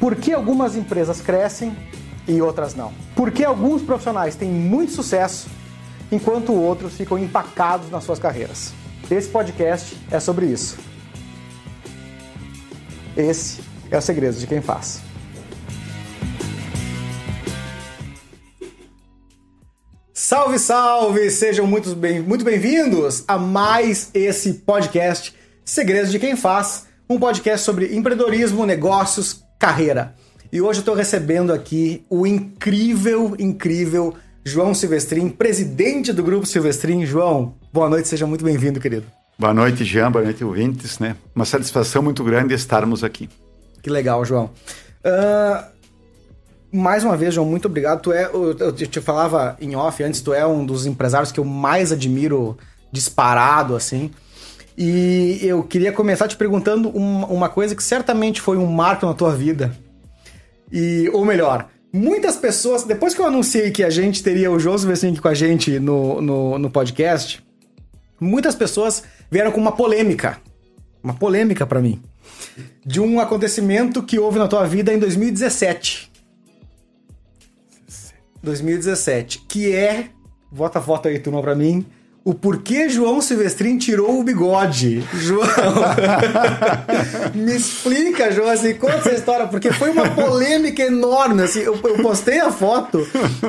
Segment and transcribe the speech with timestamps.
[0.00, 1.76] Por que algumas empresas crescem
[2.26, 2.92] e outras não?
[3.16, 5.48] Por que alguns profissionais têm muito sucesso
[6.10, 8.72] enquanto outros ficam empacados nas suas carreiras?
[9.10, 10.78] Esse podcast é sobre isso.
[13.16, 13.60] Esse
[13.90, 15.00] é o segredo de quem faz.
[20.12, 21.30] Salve, salve!
[21.30, 25.34] Sejam muito bem, bem-vindos a mais esse podcast
[25.64, 30.14] Segredos de Quem Faz, um podcast sobre empreendedorismo, negócios, carreira.
[30.50, 37.04] E hoje eu estou recebendo aqui o incrível, incrível João Silvestrin, presidente do Grupo Silvestrin.
[37.04, 39.04] João, boa noite, seja muito bem-vindo, querido.
[39.38, 41.16] Boa noite, Jean, boa noite, ouvintes, né?
[41.34, 43.28] Uma satisfação muito grande estarmos aqui.
[43.82, 44.50] Que legal, João.
[45.04, 45.64] Uh,
[46.72, 48.00] mais uma vez, João, muito obrigado.
[48.00, 51.44] Tu é, eu te falava em off antes, tu é um dos empresários que eu
[51.44, 52.56] mais admiro
[52.90, 54.10] disparado, assim.
[54.80, 59.34] E eu queria começar te perguntando uma coisa que certamente foi um marco na tua
[59.34, 59.76] vida.
[60.70, 65.10] E, ou melhor, muitas pessoas, depois que eu anunciei que a gente teria o Silvestrin
[65.10, 67.44] aqui com a gente no, no, no podcast,
[68.20, 70.40] muitas pessoas vieram com uma polêmica.
[71.02, 72.00] Uma polêmica para mim.
[72.86, 76.08] De um acontecimento que houve na tua vida em 2017.
[78.44, 79.40] 2017.
[79.48, 80.10] Que é.
[80.52, 81.84] Vota a foto aí, turma, pra mim
[82.24, 85.02] o porquê João Silvestrin tirou o bigode.
[85.14, 85.46] João,
[87.34, 92.02] me explica, João, assim, conta essa história, porque foi uma polêmica enorme, assim, eu, eu
[92.02, 93.06] postei a foto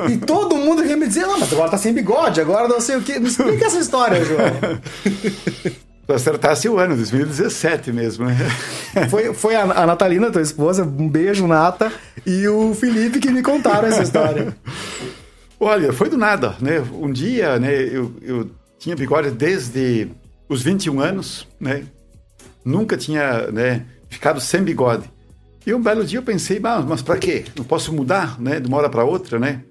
[0.08, 2.96] e todo mundo queria me dizer, não, mas agora tá sem bigode, agora não sei
[2.96, 3.18] o quê.
[3.18, 4.80] Me explica essa história, João.
[6.10, 8.36] Tu acertasse o ano, 2017 mesmo, né?
[9.08, 11.92] Foi, foi a, a Natalina, tua esposa, um beijo, Nata,
[12.26, 14.52] e o Felipe que me contaram essa história.
[15.60, 16.82] Olha, foi do nada, né?
[16.92, 18.50] Um dia, né, eu, eu
[18.80, 20.08] tinha bigode desde
[20.48, 21.84] os 21 anos, né?
[22.64, 25.08] Nunca tinha, né, ficado sem bigode.
[25.66, 27.44] E um belo dia eu pensei, mas, mas para quê?
[27.54, 29.62] Não posso mudar, né, de uma hora para outra, né?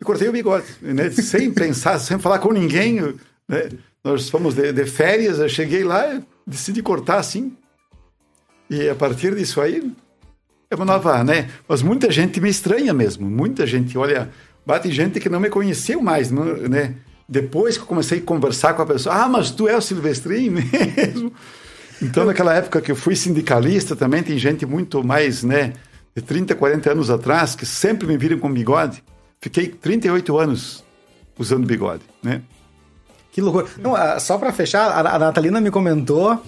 [0.00, 3.00] E cortei o bigode, né, sem pensar, sem falar com ninguém,
[3.48, 3.68] né?
[4.04, 7.52] Nós fomos de, de férias, eu cheguei lá, decidi cortar assim.
[8.70, 9.92] E a partir disso aí
[10.70, 11.50] é uma nova, né?
[11.68, 14.30] Mas muita gente me estranha mesmo, muita gente, olha,
[14.64, 16.94] bate gente que não me conheceu mais, né?
[17.28, 20.50] Depois que eu comecei a conversar com a pessoa, ah, mas tu é o Silvestrin
[20.96, 21.32] mesmo?
[22.00, 25.72] Então, naquela época que eu fui sindicalista, também tem gente muito mais, né,
[26.14, 29.02] de 30, 40 anos atrás, que sempre me viram com bigode.
[29.40, 30.84] Fiquei 38 anos
[31.38, 32.42] usando bigode, né?
[33.32, 33.66] Que loucura.
[33.78, 36.42] Não, ah, só para fechar, a Natalina me comentou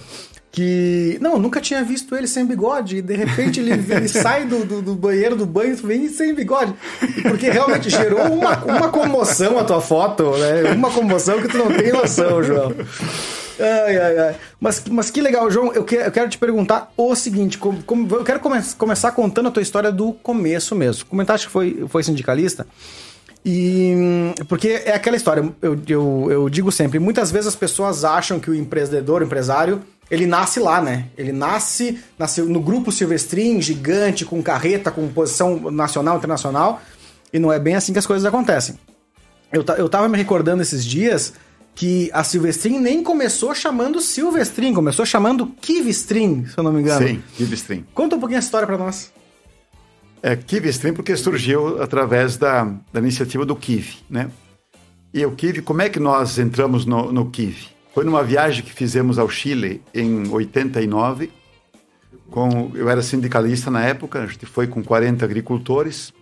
[0.50, 4.64] que não, nunca tinha visto ele sem bigode e de repente ele, ele sai do,
[4.64, 6.74] do, do, banheiro do banho e vem sem bigode.
[7.22, 10.72] Porque realmente gerou uma, uma comoção a tua foto né?
[10.72, 12.74] Uma comoção que tu não tem noção João.
[13.60, 14.36] Ai, ai, ai.
[14.60, 18.16] Mas, mas que legal João eu, que, eu quero te perguntar o seguinte como, como
[18.16, 21.06] eu quero come, começar contando a tua história do começo mesmo.
[21.06, 22.66] Comentaste que foi, foi sindicalista.
[23.44, 23.94] E
[24.48, 28.50] porque é aquela história, eu, eu, eu digo sempre, muitas vezes as pessoas acham que
[28.50, 31.06] o empreendedor, o empresário, ele nasce lá, né?
[31.16, 36.80] Ele nasce, nasce no grupo Silvestrin, gigante, com carreta, com posição nacional, internacional,
[37.32, 38.76] e não é bem assim que as coisas acontecem.
[39.52, 41.34] Eu, eu tava me recordando esses dias
[41.74, 47.06] que a Silvestrin nem começou chamando Silvestrin, começou chamando Kivstrin, se eu não me engano.
[47.06, 47.84] Sim, Kivstrin.
[47.94, 49.12] Conta um pouquinho a história para nós.
[50.22, 54.28] É, Kivstrin porque surgiu através da, da iniciativa do Kiv, né?
[55.14, 57.68] E o Kiv, como é que nós entramos no, no Kiv?
[57.94, 61.30] Foi numa viagem que fizemos ao Chile em 89.
[62.30, 66.12] Com, eu era sindicalista na época, a gente foi com 40 agricultores.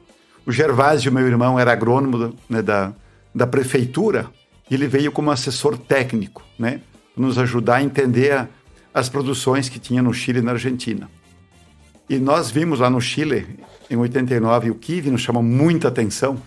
[0.46, 2.92] O Gervásio, meu irmão, era agrônomo né, da,
[3.34, 4.30] da prefeitura
[4.70, 6.80] e ele veio como assessor técnico, né,
[7.16, 8.48] nos ajudar a entender a,
[8.94, 11.10] as produções que tinha no Chile e na Argentina.
[12.08, 13.58] E nós vimos lá no Chile,
[13.90, 16.40] em 89, o kiwi nos chamou muita atenção.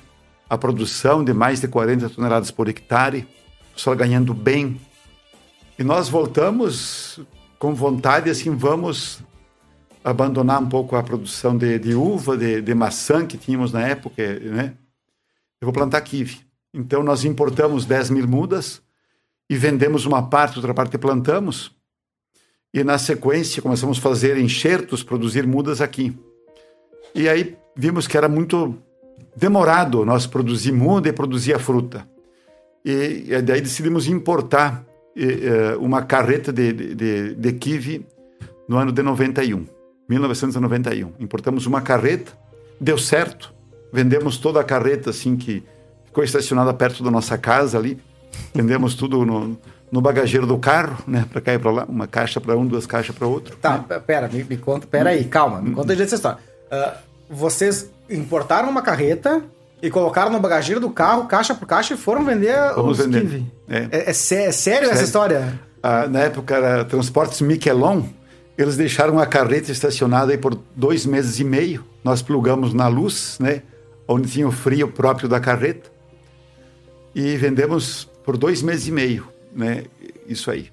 [0.50, 3.28] A produção de mais de 40 toneladas por hectare,
[3.76, 4.80] só ganhando bem
[5.80, 7.22] e nós voltamos
[7.58, 9.24] com vontade, assim, vamos
[10.04, 14.22] abandonar um pouco a produção de, de uva, de, de, maçã que tínhamos na época,
[14.42, 14.74] né?
[15.62, 16.42] Eu vou plantar kiwi.
[16.74, 18.82] Então nós importamos 10 mil mudas
[19.50, 21.72] e vendemos uma parte, outra parte plantamos.
[22.74, 26.14] E na sequência começamos a fazer enxertos, produzir mudas aqui.
[27.16, 28.76] E aí vimos que era muito
[29.34, 32.06] demorado nós produzir muda e produzir a fruta.
[32.84, 34.89] E, e daí decidimos importar
[35.80, 38.06] uma carreta de, de, de kiwi
[38.68, 39.66] no ano de 91,
[40.08, 41.14] 1991.
[41.20, 42.32] Importamos uma carreta,
[42.80, 43.54] deu certo,
[43.92, 45.64] vendemos toda a carreta assim que
[46.06, 48.00] ficou estacionada perto da nossa casa ali,
[48.54, 49.58] vendemos tudo no,
[49.92, 53.16] no bagageiro do carro, né, para e para lá, uma caixa para um, duas caixas
[53.16, 53.56] para outro.
[53.58, 54.00] Tá, né?
[54.00, 56.40] pera, me, me conta, pera aí, calma, me conta essa história.
[56.72, 56.98] Uh,
[57.30, 59.44] vocês importaram uma carreta
[59.82, 63.44] e colocaram no bagageiro do carro, caixa por caixa, e foram vender Vamos os vender.
[63.68, 63.88] É.
[63.92, 65.60] É, é sé- é sério essa história?
[65.82, 68.04] Ah, na época era Transportes Miquelon,
[68.58, 71.86] eles deixaram a carreta estacionada aí por dois meses e meio.
[72.04, 73.62] Nós plugamos na luz, né?
[74.08, 75.90] Onde tinha o frio próprio da carreta.
[77.16, 79.84] E vendemos por dois meses e meio, né?
[80.28, 80.70] Isso aí.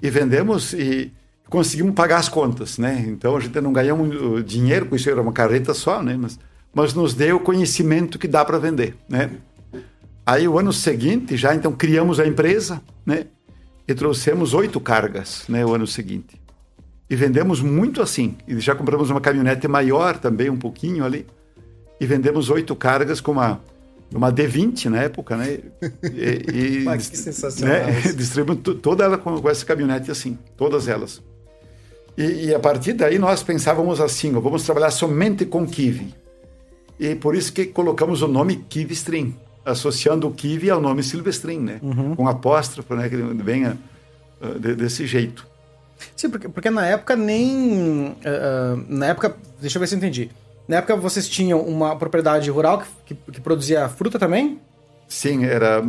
[0.00, 1.12] E vendemos e
[1.48, 3.04] conseguimos pagar as contas, né?
[3.08, 6.16] Então a gente não ganhamos uh, dinheiro com isso, era uma carreta só, né?
[6.16, 6.38] Mas,
[6.74, 9.30] mas nos deu o conhecimento que dá para vender, né?
[10.24, 13.26] Aí o ano seguinte já então criamos a empresa, né?
[13.86, 15.64] E trouxemos oito cargas, né?
[15.64, 16.38] O ano seguinte.
[17.08, 18.36] E vendemos muito assim.
[18.46, 21.26] E já compramos uma caminhonete maior também, um pouquinho ali.
[21.98, 23.62] E vendemos oito cargas com uma,
[24.14, 25.58] uma D20 na época, né?
[26.12, 28.00] E, e- Mas que sensacional né?
[28.14, 31.22] Distribuímos to- toda ela com, com essa caminhonete assim, todas elas.
[32.14, 36.14] E, e a partir daí nós pensávamos assim, ó, vamos trabalhar somente com kiwi.
[36.98, 39.34] E por isso que colocamos o nome Kiwi Stream,
[39.64, 41.80] associando o kiwi ao nome Silvestrin, né?
[42.16, 43.08] Com apóstrofo, né?
[43.08, 43.78] Que venha
[44.40, 45.46] uh, de- desse jeito.
[46.16, 48.16] Sim, porque, porque na época nem.
[48.24, 49.36] ah, ah, na época.
[49.60, 50.30] Deixa eu ver se eu entendi.
[50.66, 54.58] Na época vocês tinham uma propriedade rural que, que, que produzia fruta também?
[55.08, 55.82] Sim, era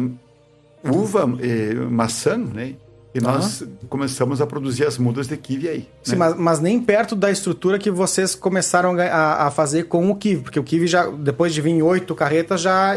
[0.84, 2.76] uva e maçã, né?
[3.14, 5.88] E nós começamos a produzir as mudas de kiwi aí.
[6.04, 6.18] Sim, né?
[6.18, 10.44] mas, mas nem perto da estrutura que vocês começaram a, a- fazer com o Kiwi,
[10.44, 12.94] porque o Kiwi já, depois de vir oito carretas, já,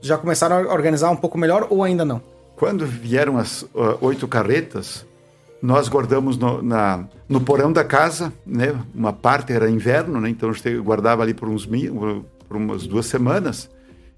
[0.00, 2.20] já começaram a organizar um pouco melhor ou ainda não?
[2.56, 5.06] Quando vieram as uh, oito carretas,
[5.62, 8.74] nós guardamos no, na, no porão da casa, né?
[8.94, 10.28] Uma parte era inverno, né?
[10.30, 13.70] Então a gente guardava ali por uns por umas duas semanas.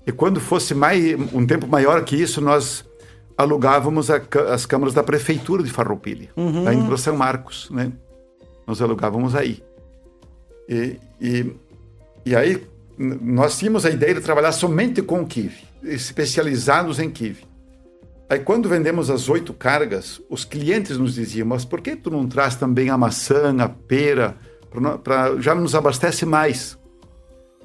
[0.07, 2.85] E quando fosse mais um tempo maior que isso, nós
[3.37, 4.21] alugávamos a
[4.53, 7.93] as câmaras da prefeitura de Farroupilha, lá em São Marcos, né?
[8.67, 9.63] Nós alugávamos aí.
[10.69, 11.53] E, e,
[12.25, 12.63] e aí
[12.99, 15.53] nós tínhamos a ideia de trabalhar somente com kiwi,
[15.83, 17.39] especializados em kiwi.
[18.31, 22.27] Aí quando vendemos as oito cargas, os clientes nos diziam, mas por que tu não
[22.27, 24.37] traz também a maçã, a pera,
[24.71, 26.79] pra pra- já nos abastece mais?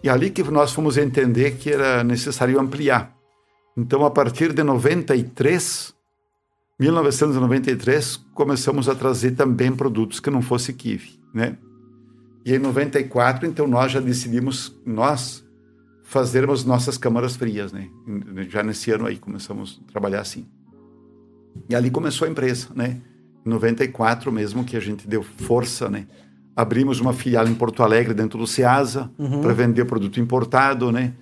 [0.03, 3.15] E ali que nós fomos entender que era necessário ampliar.
[3.77, 5.93] Então, a partir de 93,
[6.79, 11.55] 1993, começamos a trazer também produtos que não fosse kiwi, né?
[12.43, 15.45] E em 94, então, nós já decidimos, nós,
[16.01, 17.87] fazermos nossas câmaras frias, né?
[18.49, 20.47] Já nesse ano aí começamos a trabalhar assim.
[21.69, 22.99] E ali começou a empresa, né?
[23.45, 26.07] Em 94 mesmo que a gente deu força, né?
[26.55, 31.13] Abrimos uma filial em Porto Alegre dentro do Ceasa para vender produto importado, né?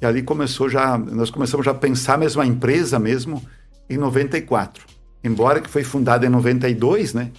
[0.00, 3.42] E ali começou já, nós começamos já a pensar mesmo a empresa mesmo
[3.90, 4.84] em 94.
[5.24, 7.30] Embora que foi fundada em 92, né?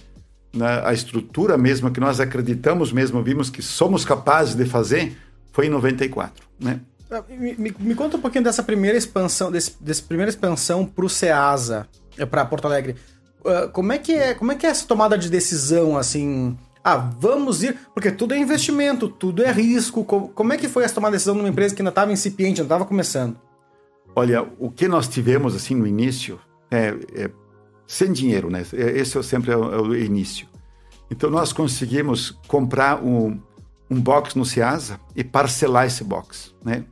[0.52, 5.16] Na, a estrutura mesmo que nós acreditamos mesmo, vimos que somos capazes de fazer,
[5.52, 6.80] foi em 94, né?
[7.10, 9.72] Ah, Me, me- me conta um pouquinho dessa primeira expansão, desse,
[10.02, 11.88] primeira expansão para o Ceasa,
[12.30, 12.96] para Porto Alegre.
[13.44, 16.56] Ah, como é que é, como é que é essa tomada de decisão assim?
[16.82, 20.02] Ah, vamos ir, porque tudo é investimento, tudo é risco.
[20.04, 22.60] Co- Como, é que foi essa tomada de decisão numa empresa que ainda estava incipiente,
[22.60, 23.36] ainda estava começando?
[24.16, 26.40] Olha, o que nós tivemos assim no início
[26.70, 27.30] é, é
[27.86, 28.64] sem dinheiro, né?
[28.72, 30.48] É- Esse é sempre é o, é o início.
[31.10, 33.38] Então nós conseguimos comprar um,
[33.90, 36.84] um box no Ceasa e parcelar esse box, né?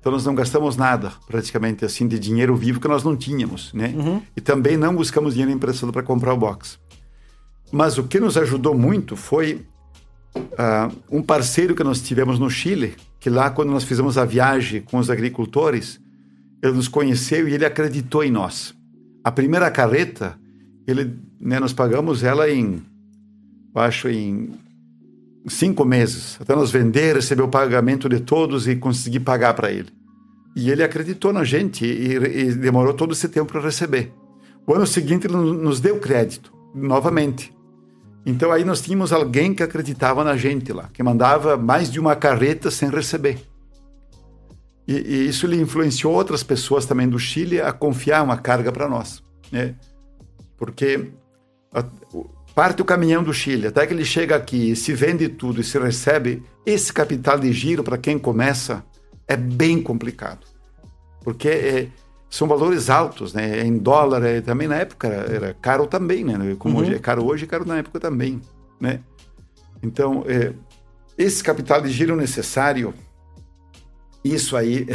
[0.00, 3.94] Então nós não gastamos nada, praticamente assim, de dinheiro vivo que nós não tínhamos, né?
[4.36, 6.78] E também não buscamos dinheiro emprestado para comprar o box.
[7.72, 9.64] Mas o que nos ajudou muito foi
[10.58, 14.82] ah, um parceiro que nós tivemos no Chile, que lá quando nós fizemos a viagem
[14.82, 15.98] com os agricultores,
[16.62, 18.74] ele nos conheceu e ele acreditou em nós.
[19.24, 20.38] A primeira carreta,
[20.86, 22.82] ele, né, nós pagamos ela em,
[23.74, 24.50] acho, em
[25.48, 29.88] cinco meses, até nós vender, receber o pagamento de todos e conseguir pagar para ele.
[30.54, 34.12] E ele acreditou na gente e, e demorou todo esse tempo para receber.
[34.66, 37.52] O ano seguinte ele nos deu crédito, novamente.
[38.24, 42.14] Então aí nós tínhamos alguém que acreditava na gente lá, que mandava mais de uma
[42.14, 43.42] carreta sem receber.
[44.86, 48.88] E, e isso lhe influenciou outras pessoas também do Chile a confiar uma carga para
[48.88, 49.74] nós, né?
[50.56, 51.10] Porque
[51.72, 51.84] a,
[52.54, 55.78] parte o caminhão do Chile, até que ele chega aqui, se vende tudo e se
[55.78, 58.84] recebe, esse capital de giro para quem começa
[59.26, 60.46] é bem complicado.
[61.24, 61.88] Porque é,
[62.32, 63.60] são valores altos, né?
[63.60, 66.56] Em dólar, é, também na época era, era caro também, né?
[66.58, 68.40] Como hoje é caro hoje, é caro na época também,
[68.80, 69.00] né?
[69.82, 70.54] Então, é,
[71.18, 72.94] esse capital de giro necessário,
[74.24, 74.86] isso aí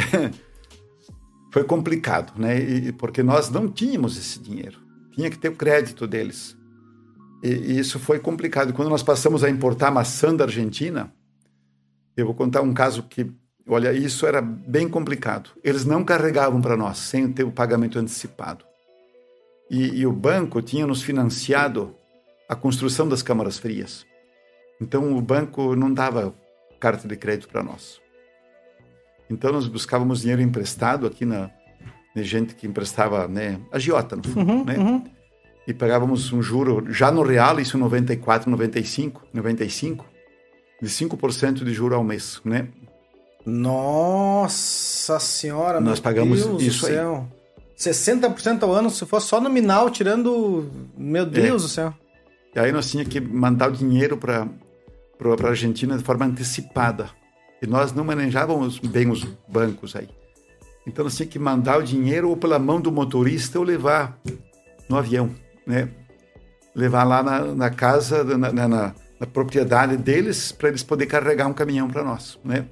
[1.52, 2.58] foi complicado, né?
[2.58, 4.80] E, porque nós não tínhamos esse dinheiro.
[5.12, 6.56] Tinha que ter o crédito deles.
[7.40, 8.72] E, e isso foi complicado.
[8.72, 11.12] Quando nós passamos a importar maçã da Argentina,
[12.16, 13.30] Eu vou contar um caso que,
[13.68, 15.50] olha, isso era bem complicado.
[15.62, 18.64] Eles não carregavam para nós sem ter o pagamento antecipado.
[19.70, 21.94] E, e o banco tinha nos financiado
[22.48, 24.06] a construção das câmaras frias.
[24.80, 26.34] Então o banco não dava
[26.80, 28.00] carta de crédito para nós.
[29.28, 31.50] Então nós buscávamos dinheiro emprestado aqui na,
[32.16, 34.76] gente que emprestava, né, agiota no fundo, uhum, né?
[34.78, 35.04] Uhum.
[35.66, 40.06] E pagávamos um juro já no real, isso 94, 95, 95,
[40.80, 42.68] de 5% de juro ao mês, né?
[43.48, 46.94] Nossa senhora, nós pagamos Deus isso aí.
[47.78, 50.70] 60% ao ano, se for só nominal, tirando.
[50.96, 51.64] Meu Deus é.
[51.64, 51.94] do céu.
[52.54, 54.46] E aí nós tínhamos que mandar o dinheiro para
[55.20, 57.08] a Argentina de forma antecipada.
[57.62, 60.08] E nós não manejávamos bem os bancos aí.
[60.86, 64.18] Então nós tínhamos que mandar o dinheiro ou pela mão do motorista ou levar
[64.88, 65.30] no avião,
[65.66, 65.88] né?
[66.74, 71.54] Levar lá na, na casa, na, na, na propriedade deles, para eles poderem carregar um
[71.54, 72.66] caminhão para nós, né?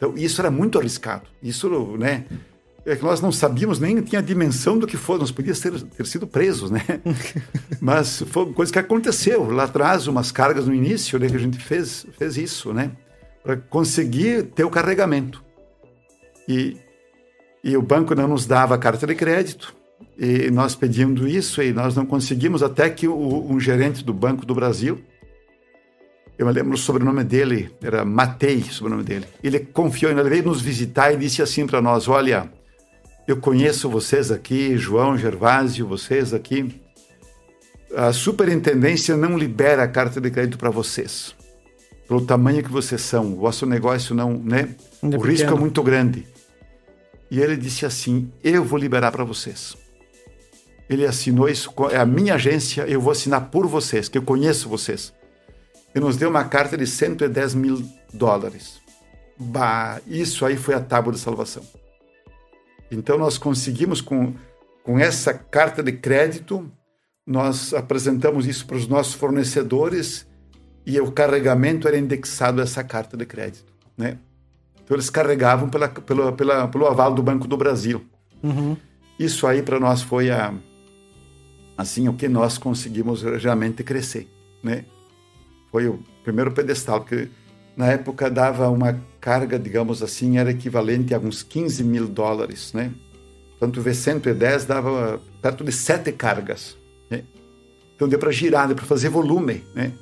[0.00, 1.24] Então isso era muito arriscado.
[1.42, 2.24] Isso, né?
[2.86, 5.78] é que nós não sabíamos nem tinha a dimensão do que foi, nós podíamos ter,
[5.82, 6.80] ter sido presos, né?
[7.78, 11.58] Mas foi coisa que aconteceu lá atrás, umas cargas no início, né, que a gente
[11.58, 12.92] fez, fez isso, né?
[13.42, 15.44] Para conseguir ter o carregamento.
[16.48, 16.78] E,
[17.62, 19.76] e o banco não nos dava carta de crédito,
[20.18, 24.46] e nós pedimos isso e nós não conseguimos, até que o, um gerente do Banco
[24.46, 25.02] do Brasil,
[26.40, 29.26] eu me lembro o sobrenome dele, era Matei, o sobrenome dele.
[29.44, 32.50] Ele confiou, ele veio nos visitar e disse assim para nós: Olha,
[33.28, 36.80] eu conheço vocês aqui, João Gervásio, vocês aqui.
[37.94, 41.34] A superintendência não libera a carta de crédito para vocês.
[42.08, 44.74] Pelo tamanho que vocês são, o vosso negócio não, né?
[45.02, 46.26] o risco é muito grande.
[47.30, 49.76] E ele disse assim: Eu vou liberar para vocês.
[50.88, 54.70] Ele assinou isso, é a minha agência, eu vou assinar por vocês, que eu conheço
[54.70, 55.12] vocês.
[55.94, 57.82] E nos deu uma carta de 110 mil
[58.12, 58.80] dólares.
[59.38, 61.62] Bah, isso aí foi a tábua de salvação.
[62.90, 64.34] Então, nós conseguimos, com,
[64.82, 66.70] com essa carta de crédito,
[67.26, 70.26] nós apresentamos isso para os nossos fornecedores
[70.84, 74.18] e o carregamento era indexado a essa carta de crédito, né?
[74.82, 78.04] Então, eles carregavam pela, pela, pela, pelo aval do Banco do Brasil.
[78.42, 78.76] Uhum.
[79.18, 80.52] Isso aí, para nós, foi a,
[81.78, 84.28] assim, o que nós conseguimos realmente crescer,
[84.62, 84.84] né?
[85.70, 87.28] Foi o primeiro pedestal, porque
[87.76, 92.92] na época dava uma carga, digamos assim, era equivalente a uns 15 mil dólares, né?
[93.58, 96.76] Tanto o V110 dava perto de sete cargas,
[97.10, 97.24] né?
[97.94, 99.92] Então deu para girar, deu para fazer volume, né?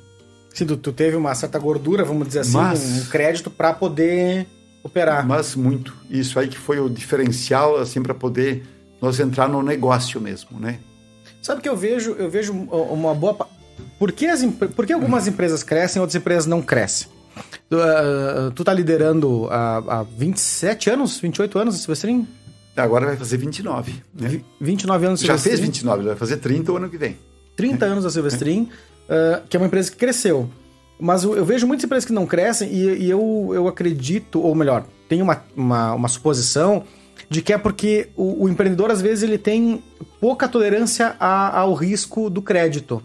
[0.53, 4.47] Sim, tu, tu, teve uma certa gordura, vamos dizer assim, mas, um crédito para poder
[4.83, 5.25] operar.
[5.27, 5.95] Mas muito.
[6.09, 8.63] Isso aí que foi o diferencial, assim, para poder
[9.01, 10.79] nós entrar no negócio mesmo, né?
[11.41, 13.47] Sabe que eu vejo, eu vejo uma boa...
[13.97, 14.43] Por que, as,
[14.75, 17.07] por que algumas empresas crescem e outras empresas não crescem?
[17.69, 22.27] Tu, uh, tu tá liderando há, há 27 anos, 28 anos, Silvestrin?
[22.75, 23.93] Agora vai fazer 29.
[24.13, 24.41] Né?
[24.59, 27.17] 29 anos Já fez 29, vai fazer 30 o ano que vem.
[27.55, 28.69] 30 anos da Silvestrin,
[29.07, 29.39] é.
[29.39, 30.49] uh, que é uma empresa que cresceu.
[30.99, 34.53] Mas eu, eu vejo muitas empresas que não crescem e, e, eu, eu acredito, ou
[34.53, 36.83] melhor, tenho uma, uma, uma suposição
[37.29, 39.83] de que é porque o, o, empreendedor, às vezes, ele tem
[40.19, 43.01] pouca tolerância a, ao risco do crédito.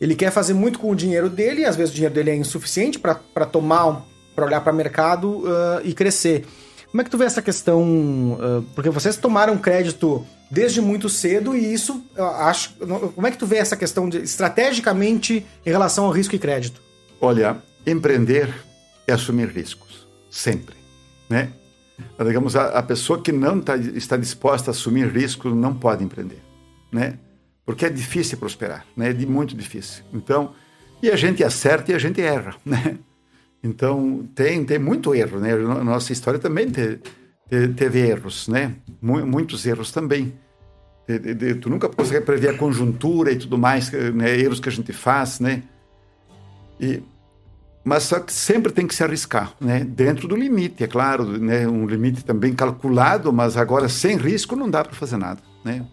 [0.00, 2.98] Ele quer fazer muito com o dinheiro dele, às vezes o dinheiro dele é insuficiente
[2.98, 6.44] para tomar, para olhar para o mercado uh, e crescer.
[6.90, 7.82] Como é que tu vê essa questão?
[7.82, 12.74] Uh, porque vocês tomaram crédito desde muito cedo e isso, acho.
[13.14, 16.80] Como é que tu vê essa questão de, estrategicamente em relação ao risco e crédito?
[17.20, 18.54] Olha, empreender
[19.06, 20.76] é assumir riscos, sempre,
[21.28, 21.50] né?
[22.24, 26.40] Digamos, a, a pessoa que não tá, está disposta a assumir riscos não pode empreender,
[26.92, 27.18] né?
[27.68, 29.10] Porque é difícil prosperar, né?
[29.10, 30.02] É muito difícil.
[30.10, 30.54] Então,
[31.02, 32.96] e a gente acerta e a gente erra, né?
[33.62, 35.54] Então, tem, tem muito erro, né?
[35.54, 36.98] Nossa história também te,
[37.46, 38.74] te, teve erros, né?
[39.02, 40.32] Muitos erros também.
[41.60, 44.34] Tu nunca consegue prever a conjuntura e tudo mais, né?
[44.40, 45.62] erros que a gente faz, né?
[46.80, 47.02] E,
[47.84, 49.84] mas só que sempre tem que se arriscar, né?
[49.84, 51.68] Dentro do limite, é claro, né?
[51.68, 55.84] Um limite também calculado, mas agora sem risco não dá para fazer nada, né?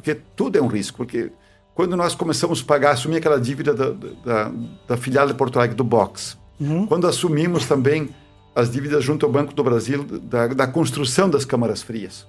[0.00, 0.96] Porque tudo é um risco.
[0.96, 1.30] Porque
[1.74, 4.52] quando nós começamos a pagar, assumir aquela dívida da, da,
[4.88, 6.86] da filial de Porto Alegre do Box, uhum.
[6.86, 8.08] quando assumimos também
[8.56, 12.26] as dívidas junto ao Banco do Brasil da, da construção das câmaras frias.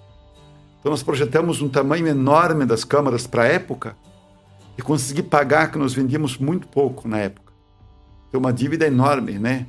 [0.79, 3.95] Então nós projetamos um tamanho enorme das câmaras para a época
[4.77, 7.53] e consegui pagar que nós vendíamos muito pouco na época.
[8.27, 9.65] Então uma dívida enorme, né?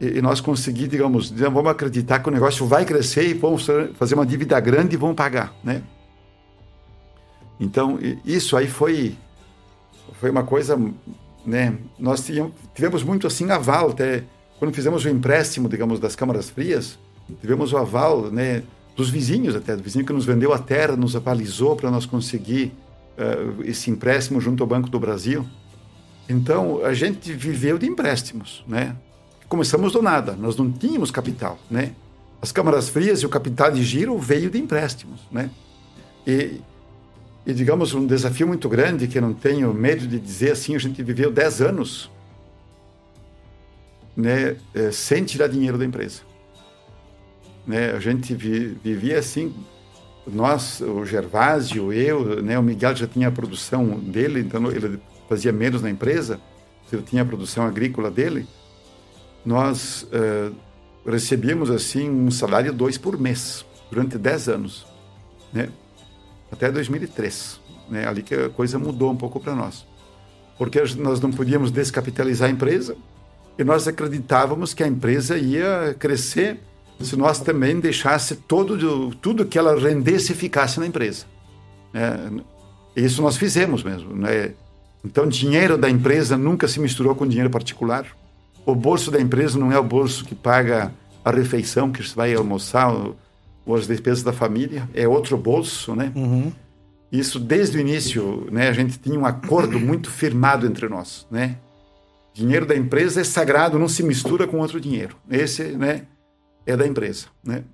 [0.00, 4.14] E, e nós conseguimos, digamos, vamos acreditar que o negócio vai crescer e vamos fazer
[4.14, 5.82] uma dívida grande e vamos pagar, né?
[7.58, 9.16] Então, isso aí foi,
[10.20, 10.78] foi uma coisa,
[11.44, 11.74] né?
[11.98, 12.28] Nós
[12.74, 14.24] tivemos muito assim aval, até
[14.58, 16.98] quando fizemos o empréstimo, digamos, das câmaras frias,
[17.40, 18.62] tivemos o aval, né,
[18.96, 22.72] dos vizinhos até, do vizinho que nos vendeu a terra, nos avalizou para nós conseguir
[23.18, 25.44] uh, esse empréstimo junto ao Banco do Brasil.
[26.28, 28.96] Então, a gente viveu de empréstimos, né?
[29.48, 31.92] Começamos do nada, nós não tínhamos capital, né?
[32.40, 35.50] As câmaras frias e o capital de giro veio de empréstimos, né?
[36.26, 36.60] E,
[37.46, 41.00] e digamos, um desafio muito grande, que não tenho medo de dizer assim, a gente
[41.00, 42.10] viveu 10 anos
[44.16, 46.22] né, é, sem tirar dinheiro da empresa.
[47.64, 49.54] Né, a gente vi, vivia assim,
[50.26, 54.98] nós, o Gervásio, eu, né, o Miguel já tinha a produção dele, então ele
[55.28, 56.40] fazia menos na empresa,
[56.92, 58.44] ele tinha a produção agrícola dele,
[59.44, 60.52] nós uh,
[61.08, 64.86] recebíamos assim um salário dois por mês durante 10 anos,
[65.52, 65.68] né?
[66.50, 68.06] Até 2003, né?
[68.06, 69.86] ali que a coisa mudou um pouco para nós,
[70.58, 72.96] porque nós não podíamos descapitalizar a empresa
[73.58, 76.60] e nós acreditávamos que a empresa ia crescer
[77.00, 81.26] se nós também deixasse todo tudo que ela rendesse ficasse na empresa.
[81.92, 82.42] Né?
[82.94, 84.52] Isso nós fizemos mesmo, né?
[85.04, 88.06] Então, dinheiro da empresa nunca se misturou com dinheiro particular.
[88.64, 90.92] O bolso da empresa não é o bolso que paga
[91.24, 92.92] a refeição que você vai almoçar
[93.74, 96.12] as despesas da família, é outro bolso, né?
[96.14, 96.52] Uhum.
[97.10, 98.68] Isso desde o início, né?
[98.68, 101.56] A gente tinha um acordo muito firmado entre nós, né?
[102.34, 105.16] Dinheiro da empresa é sagrado, não se mistura com outro dinheiro.
[105.30, 106.02] Esse, né?
[106.66, 107.64] É da empresa, né?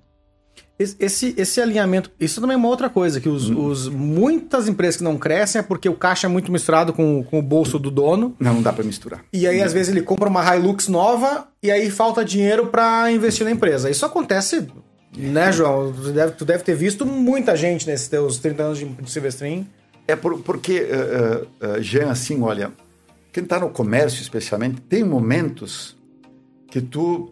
[0.77, 3.67] Esse, esse alinhamento, isso também é uma outra coisa, que os, hum.
[3.67, 7.39] os, muitas empresas que não crescem é porque o caixa é muito misturado com, com
[7.39, 8.35] o bolso do dono.
[8.39, 9.23] Não, não dá para misturar.
[9.31, 9.65] E aí, não.
[9.65, 13.89] às vezes, ele compra uma Hilux nova e aí falta dinheiro para investir na empresa.
[13.89, 14.67] Isso acontece,
[15.15, 15.91] né, João?
[15.93, 19.67] Tu deve, tu deve ter visto muita gente nesses teus 30 anos de, de Silvestrin.
[20.07, 22.71] É por, porque, uh, uh, Jean, assim, olha,
[23.31, 25.95] quem está no comércio especialmente, tem momentos
[26.67, 27.31] que tu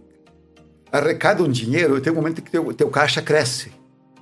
[0.92, 3.72] arrecada um dinheiro e tem um momento que teu, teu caixa cresce.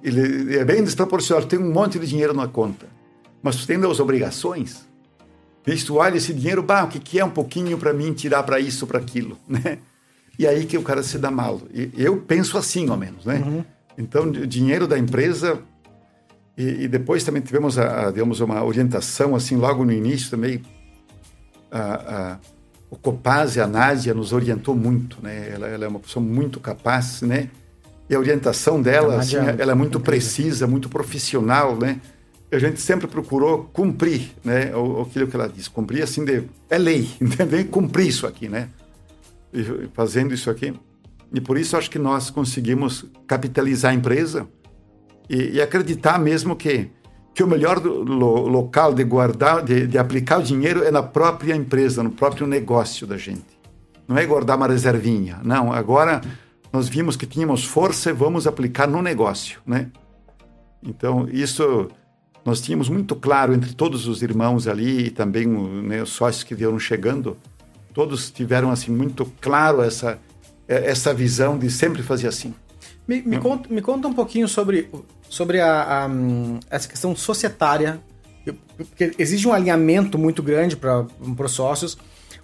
[0.01, 2.87] Ele é bem desproporcional, tem um monte de dinheiro na conta.
[3.41, 4.87] Mas tu tem as obrigações.
[5.65, 8.43] Vês, tu olha esse dinheiro, bah, o que, que é um pouquinho para mim tirar
[8.43, 9.79] para isso, para aquilo, né?
[10.39, 11.61] E aí que o cara se dá mal.
[11.73, 13.43] E eu penso assim, ao menos, né?
[13.45, 13.65] Uhum.
[13.97, 15.59] Então, o dinheiro da empresa...
[16.57, 20.61] E, e, depois também tivemos, a, a, digamos, uma orientação, assim, logo no início também...
[21.69, 22.37] A, a,
[22.89, 25.51] o Copaz e a Nádia nos orientou muito, né?
[25.53, 27.49] Ela, ela, é uma pessoa muito capaz, né?
[28.09, 31.99] E a orientação dela, a assim, é ela é muito precisa, muito profissional, né?
[32.51, 34.75] A gente sempre procurou cumprir, né?
[34.75, 37.63] O, aquilo que ela diz, cumprir assim de é lei, entendeu?
[37.65, 38.69] Cumprir isso aqui, né?
[39.93, 40.73] Fazendo isso aqui.
[41.33, 44.47] E por isso acho que nós conseguimos capitalizar a empresa
[45.29, 46.91] e, e acreditar mesmo que
[47.39, 51.55] que o melhor lo, local de guardar, de, de, aplicar o dinheiro é na própria
[51.55, 53.57] empresa, no próprio negócio da gente.
[54.05, 55.39] Não é guardar uma reservinha.
[55.41, 56.19] Não, agora
[56.73, 59.89] nós vimos que tínhamos força e vamos aplicar no negócio, né?
[60.83, 61.87] Então, isso
[62.43, 66.55] nós tínhamos muito claro entre todos os irmãos ali e também né, os sócios que
[66.55, 67.37] vieram chegando.
[67.99, 70.17] Todos tiveram, assim, muito claro essa,
[70.65, 72.53] essa visão de sempre fazer assim.
[73.05, 74.89] Me, me, conta, me conta um pouquinho sobre,
[75.27, 76.09] sobre a, a
[76.69, 77.99] essa questão societária,
[78.77, 81.05] porque exige um alinhamento muito grande para
[81.43, 81.97] os sócios.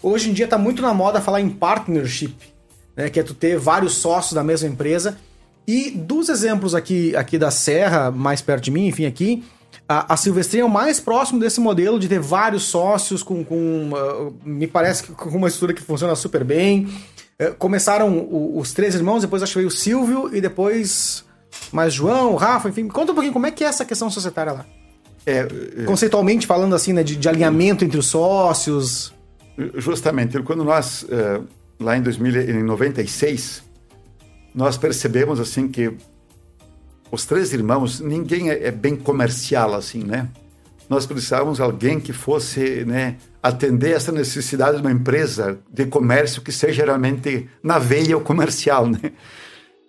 [0.03, 2.35] Hoje em dia está muito na moda falar em partnership,
[2.93, 5.17] né, que é tu ter vários sócios da mesma empresa.
[5.65, 9.41] E dos exemplos aqui, aqui da Serra, mais perto de mim, enfim, aqui,
[9.87, 13.91] a, a Silvestrinha é o mais próximo desse modelo de ter vários sócios com, com
[13.91, 16.87] uh, me parece que com uma estrutura que funciona super bem.
[17.37, 21.25] É, começaram o, os três irmãos, depois acho que veio o Silvio e depois
[21.71, 22.87] mais João, Rafa, enfim.
[22.87, 24.65] Conta um pouquinho como é que é essa questão societária lá.
[25.25, 29.13] É, é, Conceitualmente falando assim, né, de, de, alinhamento entre os sócios.
[29.75, 31.41] Justamente, quando nós, é,
[31.79, 33.63] lá em 1996,
[34.53, 35.93] nós percebemos assim que
[37.11, 40.29] os três irmãos, ninguém é, é bem comercial assim, né?
[40.89, 46.41] Nós precisávamos de alguém que fosse, né, atender essa necessidade de uma empresa de comércio
[46.41, 49.11] que seja realmente na veia o comercial, né?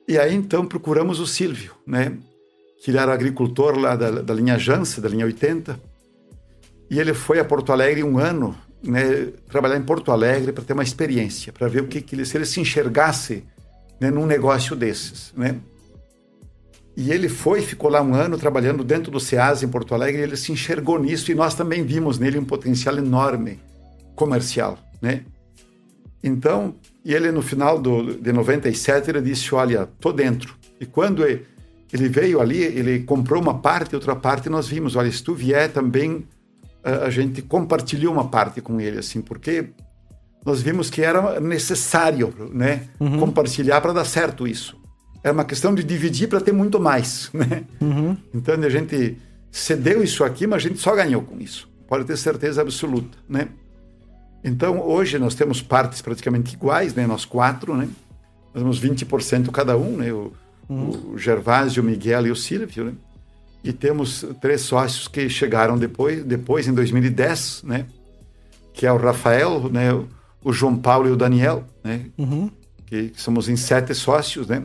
[0.09, 2.17] E aí então procuramos o Silvio, né?
[2.83, 5.79] Que ele era agricultor lá da, da linha Janssen, da linha 80.
[6.89, 9.33] E ele foi a Porto Alegre um ano, né?
[9.51, 12.37] Trabalhar em Porto Alegre para ter uma experiência, para ver o que, que ele, se
[12.37, 13.43] ele se enxergasse
[14.01, 15.57] né, num negócio desses, né?
[16.97, 20.25] E ele foi, ficou lá um ano trabalhando dentro do SEAS em Porto Alegre, e
[20.25, 23.61] ele se enxergou nisso e nós também vimos nele um potencial enorme
[24.15, 25.23] comercial, né?
[26.25, 30.57] Então, e ele no final do, de 97, ele disse, olha, tô dentro.
[30.81, 35.23] E quando ele veio ali, ele comprou uma parte, outra parte, nós vimos, olha, se
[35.23, 36.27] tu vier também,
[36.83, 39.67] a, a gente compartilhou uma parte com ele, assim, porque
[40.45, 43.19] nós vimos que era necessário né, uhum.
[43.19, 44.86] compartilhar para dar certo isso.
[45.27, 47.31] Era uma questão de dividir para ter muito mais.
[47.35, 47.65] Né?
[47.81, 48.17] Uhum.
[48.33, 49.19] Então a gente
[49.51, 51.69] cedeu isso aqui, mas a gente só ganhou com isso.
[51.89, 53.19] Pode ter certeza absoluta.
[53.29, 53.49] Né?
[54.45, 57.09] Então hoje nós temos partes praticamente iguais, né?
[57.09, 57.89] nós quatro, né?
[58.55, 60.13] nós temos 20% cada um, né?
[60.13, 60.33] o,
[60.69, 61.15] uhum.
[61.15, 62.85] o Gervásio, o Miguel e o Silvio.
[62.85, 62.93] Né?
[63.65, 67.87] E temos três sócios que chegaram depois, depois em 2010, né?
[68.73, 69.93] que é o Rafael, né?
[70.47, 72.07] o João Paulo e o Daniel, né?
[72.17, 72.49] Uhum.
[72.87, 74.63] Que, que, somos em sete sócios, né?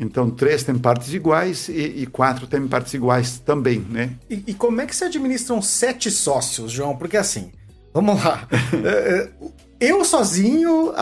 [0.00, 4.16] Então, três têm partes iguais e, e quatro têm partes iguais também, né?
[4.30, 6.96] E, e, como é que se administram sete sócios, João?
[6.96, 7.52] Porque assim,
[7.92, 8.48] vamos lá.
[8.82, 9.30] É, é,
[9.78, 10.92] eu sozinho,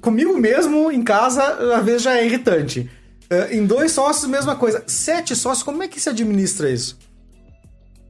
[0.00, 1.42] comigo mesmo, em casa,
[1.76, 2.90] às vezes já é irritante.
[3.30, 4.82] É, em dois sócios, mesma coisa.
[4.86, 6.98] Sete sócios, como é que se administra isso?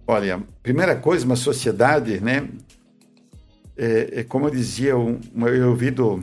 [0.06, 2.48] Olha, primeira coisa, uma sociedade, né?
[3.78, 6.16] é, é como eu dizia, um, eu ouvi do,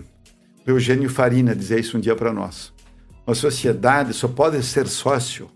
[0.65, 2.73] do Eugênio Farina dizer isso um dia para nós.
[3.25, 5.49] Uma sociedade só pode ser sócio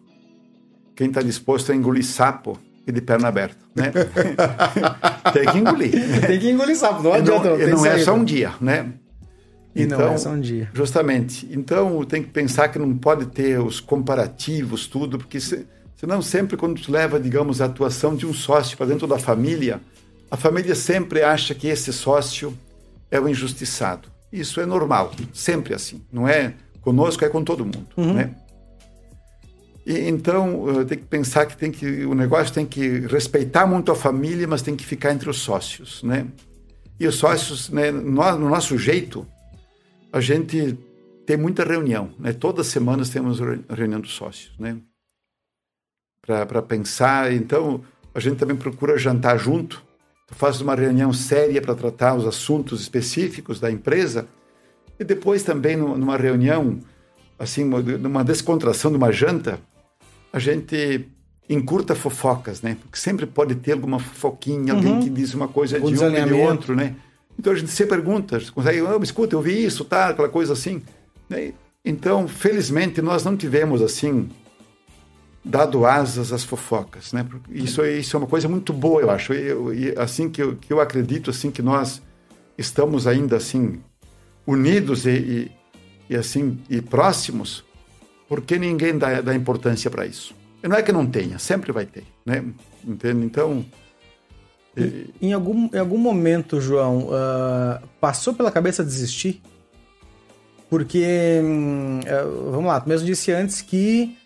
[0.95, 3.91] quem está disposto a engolir sapo e de perna aberta, né?
[5.31, 5.95] tem que engolir.
[5.95, 6.19] Né?
[6.21, 7.57] Tem que engolir sapo, não adianta.
[7.57, 8.91] Não, não é só um dia, né?
[9.75, 10.69] E então, não é só um dia.
[10.73, 11.47] Justamente.
[11.51, 16.57] Então, tem que pensar que não pode ter os comparativos, tudo, porque se, senão sempre
[16.57, 19.79] quando tu leva, digamos, a atuação de um sócio para dentro da família,
[20.29, 22.57] a família sempre acha que esse sócio
[23.11, 24.09] é o injustiçado.
[24.31, 26.01] Isso é normal, sempre assim.
[26.11, 28.13] Não é conosco, é com todo mundo, uhum.
[28.13, 28.35] né?
[29.85, 33.95] E, então, tem que pensar que, tem que o negócio tem que respeitar muito a
[33.95, 36.27] família, mas tem que ficar entre os sócios, né?
[36.99, 39.25] E os sócios, né, no, no nosso jeito,
[40.11, 40.77] a gente
[41.25, 42.33] tem muita reunião, né?
[42.33, 43.39] Todas as semanas temos
[43.69, 44.77] reunião dos sócios, né?
[46.21, 47.31] Para pensar.
[47.33, 47.81] Então,
[48.13, 49.83] a gente também procura jantar junto,
[50.27, 54.27] tu fazes uma reunião séria para tratar os assuntos específicos da empresa
[54.99, 56.79] e depois também numa reunião,
[57.37, 59.59] assim, numa descontração de uma janta,
[60.31, 61.07] a gente
[61.49, 62.77] encurta fofocas, né?
[62.79, 64.99] Porque sempre pode ter alguma fofoquinha, alguém uhum.
[64.99, 66.95] que diz uma coisa de um e de outro, né?
[67.37, 70.09] Então a gente se pergunta, consegue, oh, escuta, eu vi isso, tá?
[70.09, 70.81] Aquela coisa assim.
[71.29, 71.53] Né?
[71.83, 74.29] Então, felizmente, nós não tivemos assim
[75.43, 77.25] dado asas às fofocas, né?
[77.49, 79.33] Isso, isso é uma coisa muito boa, eu acho.
[79.33, 82.01] E assim que eu, que eu acredito, assim que nós
[82.57, 83.79] estamos ainda assim
[84.49, 85.51] unidos e, e,
[86.09, 87.63] e assim e próximos,
[88.27, 90.35] porque ninguém dá, dá importância para isso.
[90.63, 92.43] E não é que não tenha, sempre vai ter, né?
[92.85, 93.25] Entende?
[93.25, 93.65] Então
[94.75, 95.09] e...
[95.21, 99.41] Em, algum, em algum momento, João, uh, passou pela cabeça desistir?
[100.69, 101.41] Porque,
[102.05, 104.17] uh, vamos lá, tu mesmo disse antes que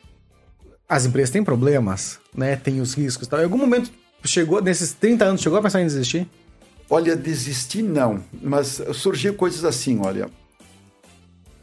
[0.87, 2.55] as empresas têm problemas, né?
[2.55, 3.39] Tem os riscos e tal.
[3.39, 3.91] Em algum momento
[4.23, 6.27] chegou, nesses 30 anos, chegou a pensar em desistir?
[6.89, 10.29] Olha, desistir não, mas surgiu coisas assim, olha.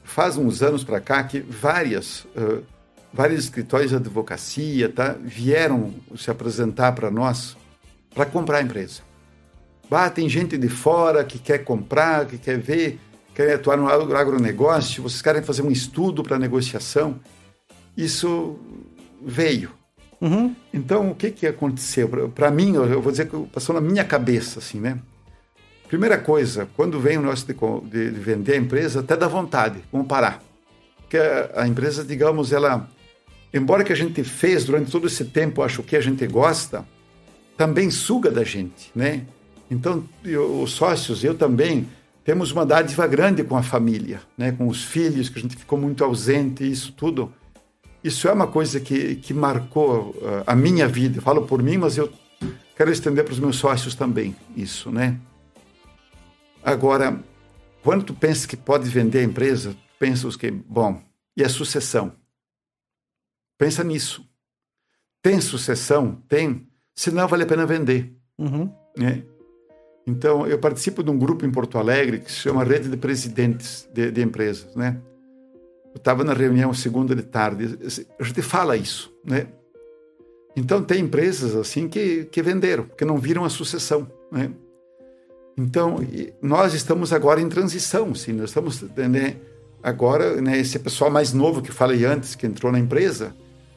[0.03, 2.65] Faz uns anos para cá que várias, uh,
[3.13, 7.57] vários escritórios de advocacia tá, vieram se apresentar para nós
[8.15, 9.03] para comprar a empresa.
[9.89, 12.99] Bah, tem gente de fora que quer comprar, que quer ver,
[13.35, 17.21] quer atuar no agronegócio, vocês querem fazer um estudo para negociação.
[17.97, 18.59] Isso
[19.23, 19.71] veio.
[20.21, 20.55] Uhum.
[20.73, 22.09] Então, o que, que aconteceu?
[22.35, 24.99] Para mim, eu vou dizer que passou na minha cabeça, assim, né?
[25.91, 29.81] Primeira coisa, quando vem o nosso de, de, de, vender a empresa, até dá vontade,
[29.91, 30.41] vamos parar.
[30.99, 32.89] Porque a, a, empresa, digamos, ela,
[33.53, 36.87] embora que a gente fez durante todo esse tempo, acho que a gente gosta,
[37.57, 39.23] também suga da gente, né?
[39.69, 41.89] Então, eu, os sócios, eu também,
[42.25, 44.53] temos uma dádiva grande com a família, né?
[44.53, 47.33] Com os filhos, que a gente ficou muito ausente, isso tudo.
[48.03, 51.19] Isso é uma coisa que, que marcou uh, a minha vida.
[51.19, 52.09] Eu falo por mim, mas eu
[52.77, 55.19] quero estender para os meus sócios também isso, né?
[56.63, 57.23] Agora,
[57.83, 61.03] quando tu pensa que pode vender a empresa, pensa os que, bom,
[61.37, 62.13] e a sucessão?
[63.59, 64.25] Pensa nisso.
[65.23, 66.23] Tem sucessão?
[66.29, 66.67] Tem.
[66.95, 68.15] Senão vale a pena vender.
[68.39, 68.73] Uhum.
[68.97, 69.23] Né?
[70.07, 73.89] Então, eu participo de um grupo em Porto Alegre que se chama Rede de Presidentes
[73.93, 75.01] de, de Empresas, né?
[75.93, 77.79] Eu estava na reunião segunda de tarde,
[78.19, 79.49] a gente fala isso, né?
[80.57, 84.51] Então tem empresas assim que, que venderam, que não viram a sucessão, né?
[85.57, 85.99] Então
[86.41, 89.37] nós estamos agora em transição, sim, nós estamos né,
[89.83, 93.35] agora, né, esse pessoal mais novo que falei antes, que entrou na empresa,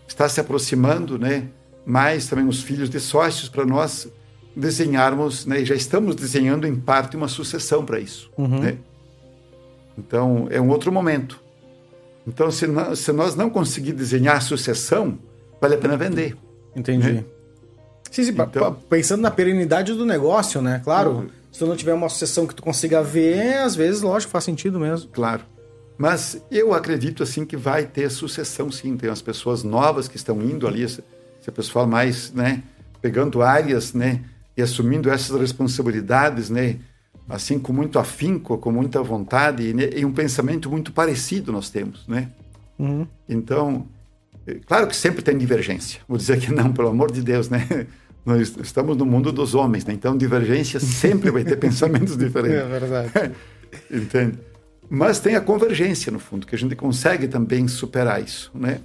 [0.08, 1.48] está se aproximando, né?
[1.86, 4.08] Mais também os filhos de sócios para nós
[4.56, 5.66] desenharmos, né?
[5.66, 8.60] Já estamos desenhando em parte uma sucessão para isso, uhum.
[8.60, 8.78] né?
[9.98, 11.42] Então é um outro momento.
[12.26, 15.20] Então, se, não, se nós não conseguir desenhar a sucessão,
[15.60, 16.38] vale a pena vender.
[16.74, 17.12] Entendi.
[17.12, 17.26] Né?
[18.10, 20.82] Sim, sim, então, pensando na perenidade do negócio, né?
[20.84, 21.30] Claro.
[21.54, 24.80] Se tu não tiver uma sucessão que tu consiga ver, às vezes, lógico, faz sentido
[24.80, 25.12] mesmo.
[25.12, 25.44] Claro.
[25.96, 28.98] Mas eu acredito assim que vai ter sucessão sim.
[28.98, 31.04] Tem as pessoas novas que estão indo ali, esse,
[31.54, 32.64] pessoal mais, né,
[33.00, 34.22] pegando áreas, né,
[34.58, 36.80] e assumindo essas responsabilidades, né,
[37.30, 41.70] assim com muito afinco, com muita vontade e, né, e um pensamento muito parecido nós
[41.70, 42.32] temos, né?
[42.80, 43.06] Uhum.
[43.30, 43.86] Então,
[44.48, 46.02] é, claro que sempre tem divergência.
[46.08, 47.86] Vou dizer que não, pelo amor de Deus, né?
[48.26, 49.94] Nós estamos no mundo dos homens, né?
[49.94, 52.60] Então, divergência sempre vai ter pensamentos diferentes.
[52.60, 53.32] É verdade.
[53.92, 54.40] Entende?
[54.90, 58.80] Mas tem a convergência, no fundo, que a gente consegue também superar isso, né?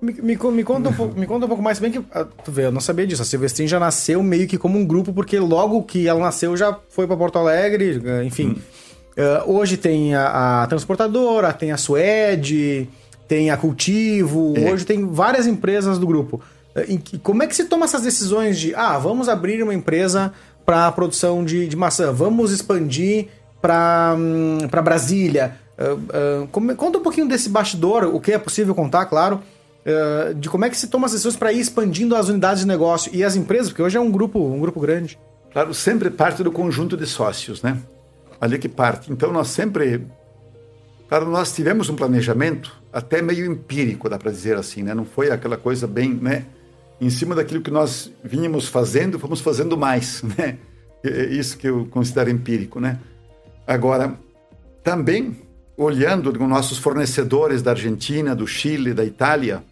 [0.00, 2.50] Me, me, me, conta um pouco, me conta um pouco mais, bem que ah, tu
[2.50, 3.20] vê, eu não sabia disso.
[3.20, 6.78] A Silvestrin já nasceu meio que como um grupo, porque logo que ela nasceu já
[6.88, 8.56] foi para Porto Alegre, eh, enfim.
[8.56, 8.80] Hum.
[9.46, 12.88] Uh, hoje tem a, a, transportadora, tem a Suede,
[13.28, 14.72] tem a Cultivo, é.
[14.72, 16.40] hoje tem várias empresas do grupo.
[16.76, 20.32] Uh, como é que se toma essas decisões de, ah, vamos abrir uma empresa
[20.64, 23.28] para a produção de, de maçã, vamos expandir
[23.60, 25.56] para hum, Brasília?
[25.78, 29.40] Uh, como, conta um pouquinho desse bastidor, o que é possível contar, claro
[29.84, 32.68] uh, de como é que se toma as decisões para ir expandindo as unidades de
[32.68, 35.18] negócio e as empresas, porque hoje é um grupo, um grupo grande.
[35.52, 37.76] Claro, sempre parte do conjunto de sócios, né?
[38.40, 39.12] Ali que parte.
[39.12, 40.06] Então nós sempre,
[41.08, 44.94] claro, nós tivemos um planejamento até meio empírico, dá para dizer assim, né?
[44.94, 46.44] Não foi aquela coisa bem, né?
[47.00, 50.58] Em cima daquilo que nós vínhamos fazendo, fomos fazendo mais, né?
[51.02, 53.00] É isso que eu considero empírico, né?
[53.66, 54.14] Agora,
[54.84, 55.36] também
[55.76, 59.64] olhando com nossos fornecedores da Argentina, do Chile, da Itália,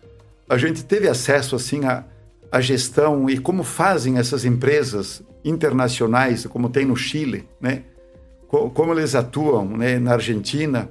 [0.48, 2.04] a gente teve acesso assim à,
[2.50, 7.82] à gestão e como fazem essas empresas internacionais, como tem no Chile, né?
[8.48, 10.88] como eles atuam né, na Argentina.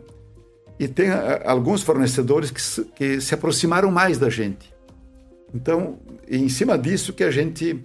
[0.80, 4.72] E tem a, alguns fornecedores que que se aproximaram mais da gente.
[5.54, 5.98] Então,
[6.30, 7.84] em cima disso que a gente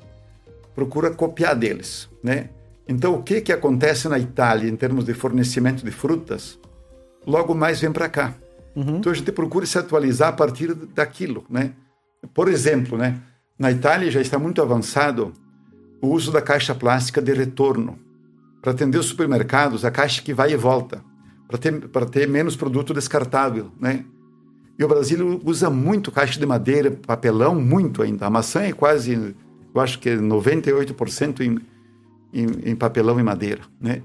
[0.74, 2.50] procura copiar deles, né?
[2.88, 6.58] Então, o que que acontece na Itália em termos de fornecimento de frutas?
[7.26, 8.34] Logo mais vem para cá.
[8.74, 8.96] Uhum.
[8.96, 11.72] Então a gente procura se atualizar a partir daquilo, né?
[12.34, 13.20] Por exemplo, né?
[13.58, 15.32] Na Itália já está muito avançado
[16.00, 17.98] o uso da caixa plástica de retorno
[18.60, 21.04] para atender os supermercados, a caixa que vai e volta,
[21.46, 24.04] para ter para ter menos produto descartável, né?
[24.82, 28.26] E o Brasil usa muito caixa de madeira, papelão, muito ainda.
[28.26, 29.32] A maçã é quase,
[29.72, 31.60] eu acho que é 98% em,
[32.34, 34.02] em, em papelão e madeira, né?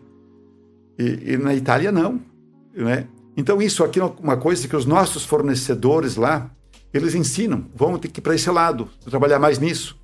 [0.99, 2.21] E, e na Itália não,
[2.75, 3.07] né?
[3.35, 6.47] Então, isso aqui é uma coisa que os nossos fornecedores lá,
[6.93, 7.65] eles ensinam.
[7.75, 9.99] Vamos ter que ir para esse lado, trabalhar mais nisso.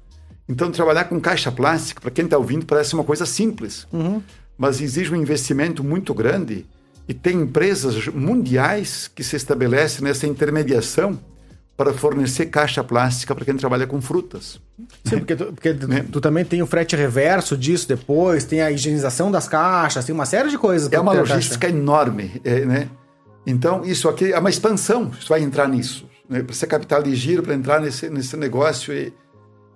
[0.49, 3.87] Então, trabalhar com caixa plástica, para quem está ouvindo, parece uma coisa simples.
[3.93, 4.23] Uhum.
[4.57, 6.65] Mas exige um investimento muito grande.
[7.07, 11.19] E tem empresas mundiais que se estabelecem nessa intermediação
[11.75, 14.59] para fornecer caixa plástica para quem trabalha com frutas.
[15.03, 16.05] Sim, porque, tu, porque né?
[16.11, 20.25] tu, também tem o frete reverso disso depois, tem a higienização das caixas, tem uma
[20.25, 20.91] série de coisas.
[20.91, 22.89] É uma logística enorme, é, né?
[23.45, 26.07] Então, isso aqui é uma expansão, isso vai entrar nisso.
[26.29, 26.41] Né?
[26.41, 29.13] Para ser capital de giro, para entrar nesse, nesse negócio e,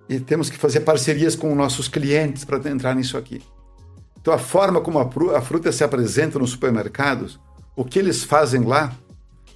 [0.08, 3.42] e temos que fazer parcerias com nossos clientes para entrar nisso aqui.
[4.28, 7.40] Então, a forma como a, a fruta se apresenta nos supermercados,
[7.74, 8.92] o que eles fazem lá,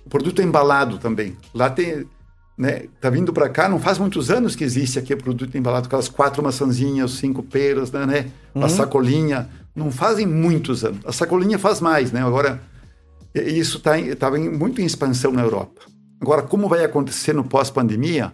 [0.07, 1.37] o produto é embalado também.
[1.55, 2.07] Lá tem,
[2.57, 5.89] né, tá vindo para cá, não faz muitos anos que existe aqui o produto embalado,
[5.89, 8.65] aquelas quatro maçãzinhas, cinco peras, né, né uhum.
[8.65, 11.01] a sacolinha, não fazem muitos anos.
[11.05, 12.25] A sacolinha faz mais, né?
[12.25, 12.63] Agora
[13.35, 15.83] isso estava tá, muito em expansão na Europa.
[16.19, 18.33] Agora, como vai acontecer no pós-pandemia?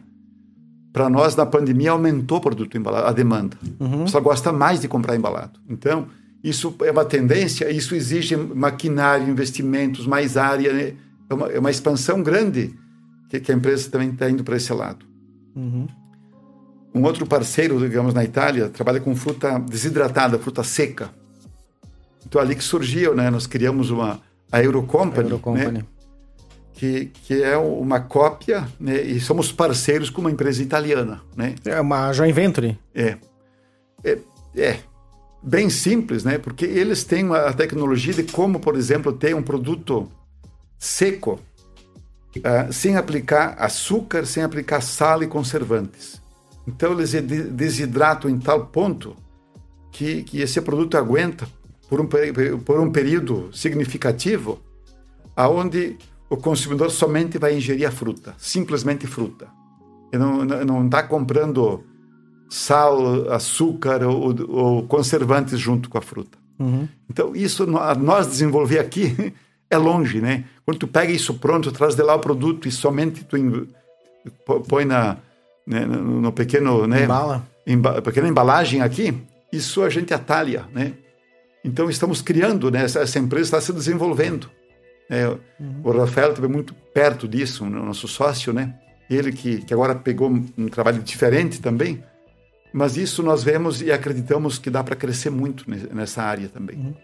[0.93, 3.57] Para nós, na pandemia, aumentou o produto embalado, a demanda.
[3.81, 4.07] Uhum.
[4.07, 5.59] Só gosta mais de comprar embalado.
[5.69, 6.07] Então,
[6.43, 10.73] isso é uma tendência, isso exige maquinário, investimentos, mais área.
[10.73, 10.95] Né?
[11.29, 12.75] É, uma, é uma expansão grande
[13.29, 15.05] que, que a empresa também está indo para esse lado.
[15.55, 15.87] Uhum.
[16.95, 21.11] Um outro parceiro, digamos, na Itália, trabalha com fruta desidratada, fruta seca.
[22.27, 23.31] Então, ali que surgiu, né?
[23.31, 24.21] Nós criamos uma,
[24.51, 25.79] a Eurocompany, a Eurocompany.
[25.79, 25.85] Né?
[26.73, 29.03] Que, que é uma cópia, né?
[29.03, 31.21] e somos parceiros com uma empresa italiana.
[31.37, 31.57] Né?
[31.65, 32.79] É uma joint venture?
[32.95, 33.17] É.
[34.05, 34.19] é.
[34.57, 34.79] É,
[35.43, 36.39] bem simples, né?
[36.39, 40.11] porque eles têm a tecnologia de como, por exemplo, ter um produto
[40.79, 41.41] seco,
[42.37, 46.21] uh, sem aplicar açúcar, sem aplicar sal e conservantes.
[46.67, 49.17] Então, eles desidratam em tal ponto
[49.91, 51.49] que, que esse produto aguenta
[51.89, 54.61] por um, por um período significativo,
[55.35, 55.97] aonde
[56.29, 59.49] o consumidor somente vai ingerir a fruta, simplesmente fruta.
[60.13, 61.85] E não está comprando
[62.49, 66.39] sal, açúcar ou, ou, conservantes junto com a fruta.
[66.59, 66.89] Uhum.
[67.09, 69.35] Então, isso nós desenvolver aqui
[69.71, 70.45] é longe, né?
[70.65, 73.37] Quando tu pega isso pronto, traz de lá o produto e somente tu
[74.69, 75.19] põe na,
[75.67, 77.05] né, no pequeno, né?
[77.05, 77.47] Embala.
[77.67, 79.15] Emba, pequena embalagem aqui,
[79.53, 80.95] isso a gente atalha, né?
[81.63, 82.85] Então estamos criando, né?
[82.85, 84.51] essa, essa empresa está se desenvolvendo.
[85.11, 85.81] É, uhum.
[85.85, 88.75] O Rafael esteve muito perto disso, o nosso sócio, né?
[89.11, 92.03] Ele que, que agora pegou um trabalho diferente também,
[92.73, 96.77] mas isso nós vemos e acreditamos que dá para crescer muito nessa área também.
[96.77, 96.95] Uhum.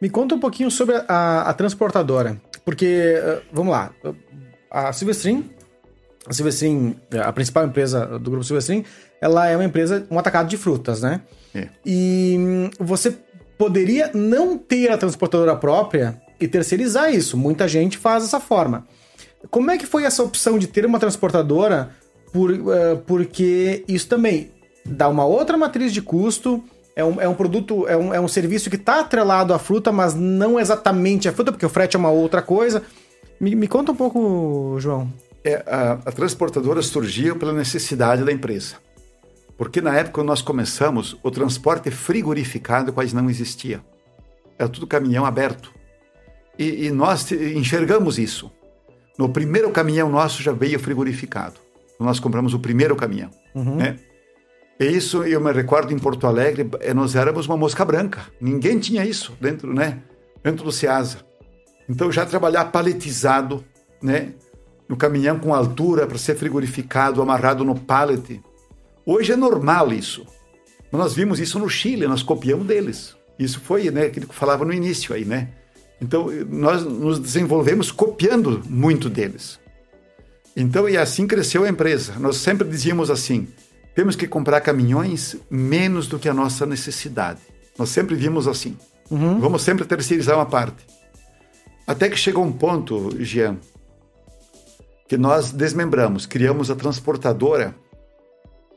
[0.00, 3.92] Me conta um pouquinho sobre a, a transportadora, porque, uh, vamos lá,
[4.70, 5.50] a Silvestrin,
[6.26, 8.84] a Silvestrin, a principal empresa do grupo Silvestrin,
[9.20, 11.20] ela é uma empresa, um atacado de frutas, né?
[11.54, 11.68] É.
[11.86, 13.16] E hum, você
[13.56, 17.36] poderia não ter a transportadora própria e terceirizar isso.
[17.36, 18.86] Muita gente faz dessa forma.
[19.50, 21.90] Como é que foi essa opção de ter uma transportadora?
[22.32, 24.50] Por, uh, porque isso também
[24.84, 26.62] dá uma outra matriz de custo.
[26.96, 29.90] É um, é um produto, é um, é um serviço que está atrelado à fruta,
[29.90, 32.82] mas não exatamente à fruta, porque o frete é uma outra coisa.
[33.40, 35.12] Me, me conta um pouco, João.
[35.44, 38.76] É, a, a transportadora surgiu pela necessidade da empresa.
[39.56, 43.80] Porque na época quando nós começamos, o transporte frigorificado quase não existia.
[44.58, 45.72] Era tudo caminhão aberto.
[46.58, 48.50] E, e nós enxergamos isso.
[49.18, 51.54] No primeiro caminhão nosso já veio frigorificado.
[51.98, 53.30] Nós compramos o primeiro caminhão.
[53.54, 53.76] Uhum.
[53.76, 53.96] Né?
[54.78, 58.22] E isso eu me recordo em Porto Alegre, eh, nós éramos uma mosca branca.
[58.40, 60.02] Ninguém tinha isso dentro, né?
[60.42, 61.18] Dentro do Ceasa.
[61.88, 63.64] Então já trabalhar paletizado,
[64.02, 64.32] né?
[64.88, 68.42] No caminhão com altura para ser frigorificado, amarrado no pallet.
[69.06, 70.26] Hoje é normal isso.
[70.90, 73.16] Nós vimos isso no Chile, nós copiamos deles.
[73.38, 75.48] Isso foi, né, aquilo que eu falava no início aí, né?
[76.00, 79.58] Então, nós nos desenvolvemos copiando muito deles.
[80.56, 82.14] Então, e assim cresceu a empresa.
[82.18, 83.48] Nós sempre dizíamos assim:
[83.94, 87.40] temos que comprar caminhões menos do que a nossa necessidade.
[87.78, 88.76] Nós sempre vimos assim.
[89.10, 89.38] Uhum.
[89.38, 90.86] Vamos sempre terceirizar uma parte.
[91.86, 93.58] Até que chegou um ponto, Jean,
[95.08, 97.74] que nós desmembramos, criamos a transportadora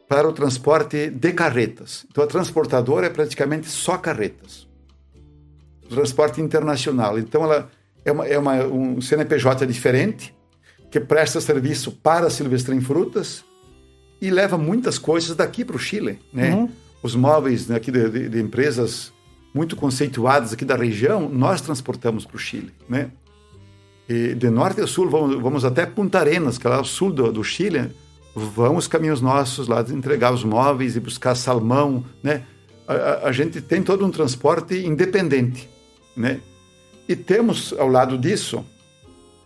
[0.07, 2.05] para o transporte de carretas.
[2.09, 4.67] Então, a transportadora é praticamente só carretas
[5.87, 7.17] transporte internacional.
[7.17, 7.69] Então, ela
[8.05, 10.35] é, uma, é uma, um CNPJ diferente,
[10.91, 13.43] que presta serviço para Silvestre Frutas
[14.21, 16.53] e leva muitas coisas daqui para o Chile, né?
[16.53, 16.69] Uhum.
[17.01, 19.13] Os móveis aqui de, de, de, empresas
[19.53, 23.11] muito conceituadas aqui da região, nós transportamos para o Chile, né?
[24.09, 27.11] E de norte a sul, vamos, vamos até Punta Arenas, que é lá o sul
[27.11, 27.91] do, do Chile,
[28.35, 32.43] vão os caminhos nossos lá de entregar os móveis e buscar salmão, né?
[32.87, 35.69] A, a, a gente tem todo um transporte independente
[36.17, 36.41] né?
[37.07, 38.65] E temos ao lado disso,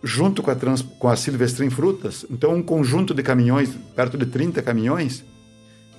[0.02, 4.26] junto com a, trans, com a Silvestrin Frutas, então um conjunto de caminhões, perto de
[4.26, 5.24] 30 caminhões,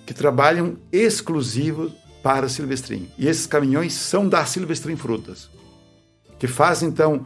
[0.06, 3.10] que trabalham exclusivo para a Silvestrin.
[3.18, 5.50] E esses caminhões são da Silvestrin Frutas,
[6.38, 7.26] que faz então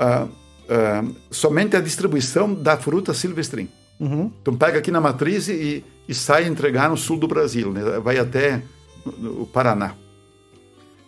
[0.00, 3.68] uh, uh, somente a distribuição da fruta Silvestrin.
[4.00, 4.32] Uhum.
[4.40, 7.82] Então pega aqui na matriz e, e sai entregar no sul do Brasil, né?
[8.00, 8.62] vai até
[9.04, 9.94] o Paraná.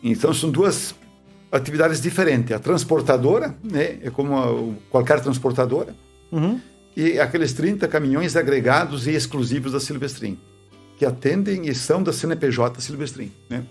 [0.02, 0.94] Então são duas
[1.56, 2.52] atividades diferentes.
[2.52, 5.94] A transportadora, né, é como a, qualquer transportadora,
[6.30, 6.60] uhum.
[6.96, 10.38] e aqueles 30 caminhões agregados e exclusivos da Silvestrin,
[10.98, 13.32] que atendem e são da CNPJ Silvestrin.
[13.48, 13.64] Né?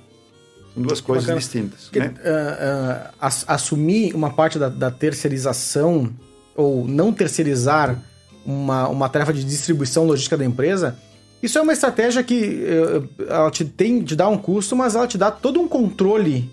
[0.73, 1.39] São duas coisas Bacana.
[1.39, 1.83] distintas.
[1.85, 2.13] Porque, né?
[2.19, 6.13] uh, uh, assumir uma parte da, da, terceirização
[6.55, 8.01] ou não terceirizar
[8.45, 10.97] uma, uma tarefa de distribuição logística da empresa,
[11.41, 15.07] isso é uma estratégia que uh, ela te, tem, te dá um custo, mas ela
[15.07, 16.49] te dá todo um controle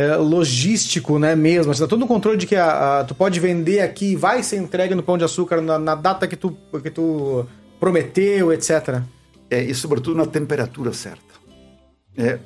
[0.00, 1.74] é, logístico, né, mesmo.
[1.74, 4.56] Você tá todo no controle de que a, a, tu pode vender aqui, vai ser
[4.56, 7.44] entregue no Pão de Açúcar na, na, data que tu, que tu
[7.78, 9.02] prometeu, etc.
[9.50, 11.34] É, e sobretudo na temperatura certa.
[12.16, 12.38] É,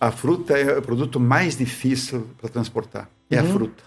[0.00, 3.08] a fruta é o produto mais difícil para transportar.
[3.28, 3.48] É uhum.
[3.48, 3.82] a fruta.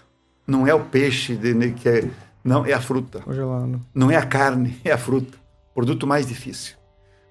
[0.46, 2.04] Não é o peixe de, né, que é,
[2.44, 3.20] não, é a fruta.
[3.20, 3.80] Congelado.
[3.94, 5.38] Não é a carne, é a fruta.
[5.70, 6.74] O produto mais difícil.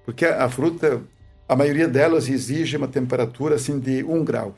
[0.06, 1.02] Porque a, a fruta,
[1.48, 4.56] a maioria delas exige uma temperatura assim de um grau.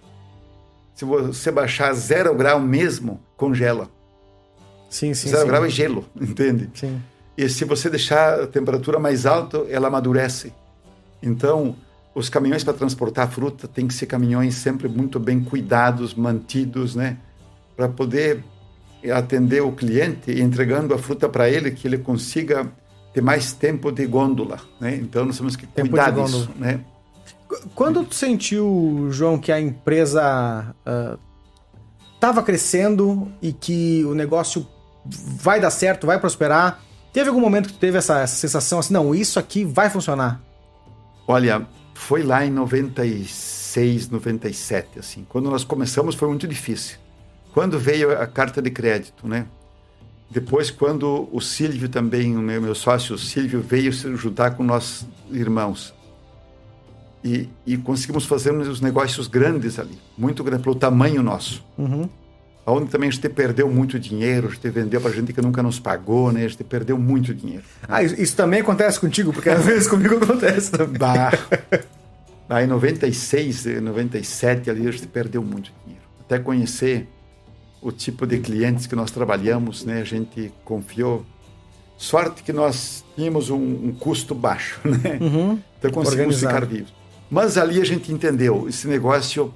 [0.96, 3.90] Se você baixar zero grau mesmo, congela.
[4.90, 5.28] Sim, sim.
[5.28, 5.48] Zero sim.
[5.48, 6.70] grau é gelo, entende?
[6.74, 7.02] Sim.
[7.38, 10.54] E se você deixar a temperatura mais alta, ela amadurece.
[11.22, 11.76] Então,
[12.14, 17.18] os caminhões para transportar fruta têm que ser caminhões sempre muito bem cuidados, mantidos, né?
[17.76, 18.42] Para poder
[19.14, 22.72] atender o cliente e entregando a fruta para ele, que ele consiga
[23.14, 24.96] ter mais tempo de gôndola, né?
[24.96, 26.80] Então, nós temos que cuidar disso, né?
[27.74, 30.76] Quando tu sentiu, João, que a empresa
[32.16, 34.68] estava uh, crescendo e que o negócio
[35.06, 36.82] vai dar certo, vai prosperar,
[37.14, 40.42] teve algum momento que tu teve essa, essa sensação assim, não, isso aqui vai funcionar?
[41.28, 45.26] Olha, foi lá em 96, 97, assim.
[45.30, 46.98] Quando nós começamos foi muito difícil.
[47.54, 49.46] Quando veio a carta de crédito, né?
[50.30, 54.64] Depois, quando o Silvio também, o meu, meu sócio o Silvio, veio se juntar com
[54.64, 55.94] nossos irmãos
[57.26, 61.66] E, e conseguimos fazer uns negócios grandes ali, muito grandes, pelo tamanho nosso.
[61.76, 62.08] Uhum.
[62.68, 65.80] Onde também a gente perdeu muito dinheiro, a gente vendeu para gente que nunca nos
[65.80, 66.46] pagou, né?
[66.46, 67.64] A gente perdeu muito dinheiro.
[67.88, 69.34] Ah, isso, isso também acontece contigo?
[69.34, 71.00] Porque às vezes comigo acontece também.
[71.00, 71.32] Bah.
[72.48, 76.06] Aí em 96, 97 ali a gente perdeu muito dinheiro.
[76.20, 77.08] Até conhecer
[77.82, 80.02] o tipo de clientes que nós trabalhamos, né?
[80.02, 81.26] A gente confiou.
[81.98, 85.18] Sorte que nós tínhamos um, um custo baixo, né?
[85.20, 85.60] Uhum.
[85.80, 86.66] Então conseguimos Organizado.
[86.66, 87.05] ficar vivos.
[87.30, 89.54] Mas ali a gente entendeu, esse negócio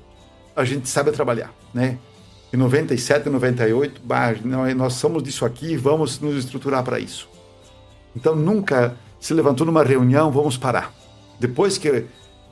[0.55, 1.97] a gente sabe trabalhar, né?
[2.51, 7.29] Em 97, 98, bah, não, nós somos disso aqui, vamos nos estruturar para isso.
[8.15, 10.93] Então nunca se levantou numa reunião, vamos parar.
[11.39, 12.05] Depois que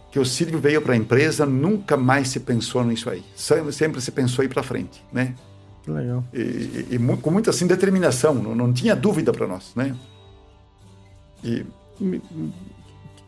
[0.09, 3.24] que o Silvio veio para a empresa, nunca mais se pensou nisso aí.
[3.36, 5.36] Sempre, sempre se pensou ir para frente, né?
[5.86, 6.24] Legal.
[6.34, 9.93] E, e- e com muita assim determinação, não, não tinha dúvida para nós, né?
[11.43, 11.65] E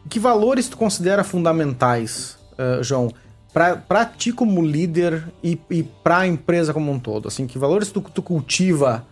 [0.09, 3.13] Que valores tu considera fundamentais, eh, João,
[3.53, 7.27] para ti como líder e, e para a empresa como um todo?
[7.27, 9.05] Assim, que valores tu, tu cultiva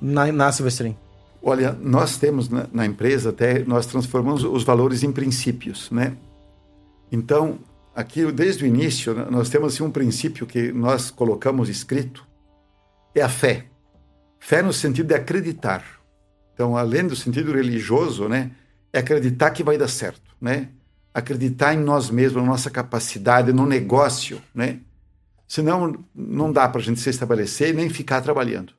[0.00, 0.94] na, na Silvestrin?
[1.42, 6.14] Olha, nós temos na, na empresa até nós transformamos os valores em princípios, né?
[7.10, 7.58] Então,
[7.94, 12.26] aqui desde o início né, nós temos assim, um princípio que nós colocamos escrito
[13.14, 13.66] é a fé.
[14.38, 15.82] Fé no sentido de acreditar.
[16.52, 18.50] Então, além do sentido religioso, né,
[18.92, 20.68] é acreditar que vai dar certo, né?
[21.12, 24.80] Acreditar em nós mesmos, na nossa capacidade, no negócio, né?
[25.46, 28.72] Senão não dá para a gente se estabelecer e nem ficar trabalhando.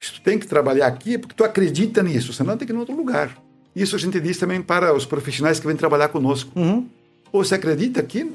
[0.00, 2.76] Se tu tem que trabalhar aqui é porque tu acredita nisso, senão tem que ir
[2.76, 3.38] em outro lugar.
[3.74, 6.50] Isso a gente diz também para os profissionais que vêm trabalhar conosco.
[6.58, 6.88] Uhum.
[7.32, 8.30] Ou você acredita aqui?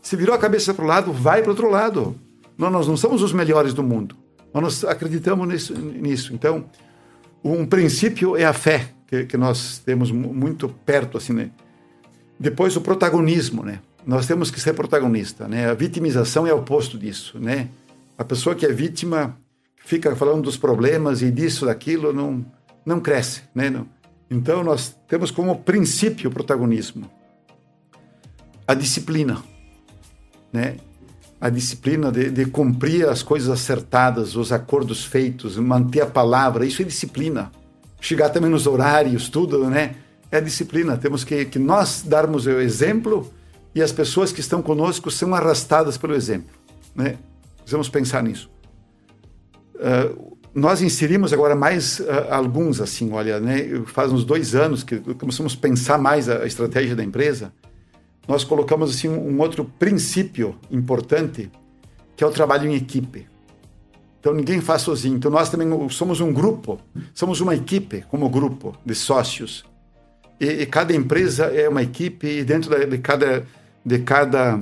[0.00, 2.18] Se virou a cabeça para o lado, vai para outro lado.
[2.56, 4.16] Não, nós não somos os melhores do mundo,
[4.52, 5.74] mas nós acreditamos nisso.
[5.74, 6.34] nisso.
[6.34, 6.64] Então,
[7.44, 11.50] um princípio é a fé, que, que nós temos mu- muito perto, assim, né?
[12.40, 13.80] Depois, o protagonismo, né?
[14.06, 15.68] Nós temos que ser protagonista, né?
[15.68, 17.68] A vitimização é o oposto disso, né?
[18.16, 19.36] A pessoa que é vítima
[19.84, 22.42] fica falando dos problemas e disso, daquilo, não,
[22.86, 23.68] não cresce, né?
[23.68, 23.86] Não.
[24.30, 27.04] Então, nós temos como princípio o protagonismo.
[28.66, 29.42] A disciplina,
[30.50, 30.76] né?
[31.38, 36.80] A disciplina de, de cumprir as coisas acertadas, os acordos feitos, manter a palavra, isso
[36.80, 37.52] é disciplina.
[38.02, 39.94] Chegar também nos horários, tudo, né?
[40.28, 40.98] É disciplina.
[40.98, 43.32] Temos que, que nós darmos o exemplo
[43.72, 46.50] e as pessoas que estão conosco são arrastadas pelo exemplo,
[46.96, 47.16] né?
[47.58, 48.50] Precisamos pensar nisso.
[49.76, 53.68] Uh, nós inserimos agora mais uh, alguns, assim, olha, né?
[53.86, 57.52] Faz uns dois anos que começamos a pensar mais a, a estratégia da empresa.
[58.26, 61.52] Nós colocamos assim um outro princípio importante,
[62.16, 63.28] que é o trabalho em equipe.
[64.22, 65.16] Então ninguém faz sozinho.
[65.16, 66.78] Então nós também somos um grupo,
[67.12, 69.64] somos uma equipe como grupo de sócios.
[70.40, 73.44] E, e cada empresa é uma equipe e dentro da, de cada
[73.84, 74.60] de cada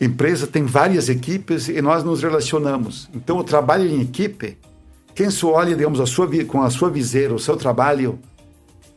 [0.00, 3.10] empresa tem várias equipes e nós nos relacionamos.
[3.12, 4.56] Então o trabalho em equipe,
[5.16, 8.20] quem só olha, digamos, a sua com a sua viseira, o seu trabalho,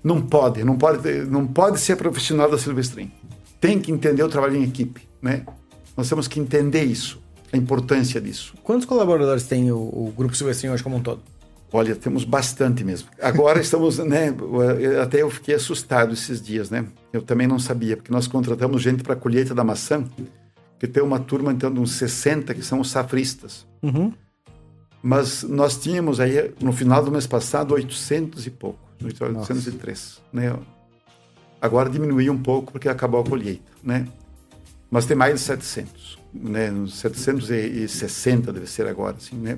[0.03, 3.11] não pode, não pode, não pode ser profissional da Silvestrin.
[3.59, 5.43] Tem que entender o trabalho em equipe, né?
[5.97, 7.19] Nós temos que entender isso,
[7.51, 8.53] a importância disso.
[8.63, 11.21] Quantos colaboradores tem o, o Grupo Silvestrin hoje como um todo?
[11.71, 13.09] Olha, temos bastante mesmo.
[13.21, 14.33] Agora estamos, né?
[15.01, 16.85] Até eu fiquei assustado esses dias, né?
[17.11, 20.03] Eu também não sabia, porque nós contratamos gente para a colheita da maçã,
[20.79, 23.65] que tem uma turma então de uns 60 que são os safristas.
[23.81, 24.13] Uhum.
[25.01, 30.57] Mas nós tínhamos aí, no final do mês passado, 800 e pouco, 803, né?
[31.61, 34.07] Agora diminuiu um pouco porque acabou a colheita, né?
[34.89, 36.71] Mas tem mais de 700, né?
[36.71, 39.57] Uns 760 deve ser agora, assim, né?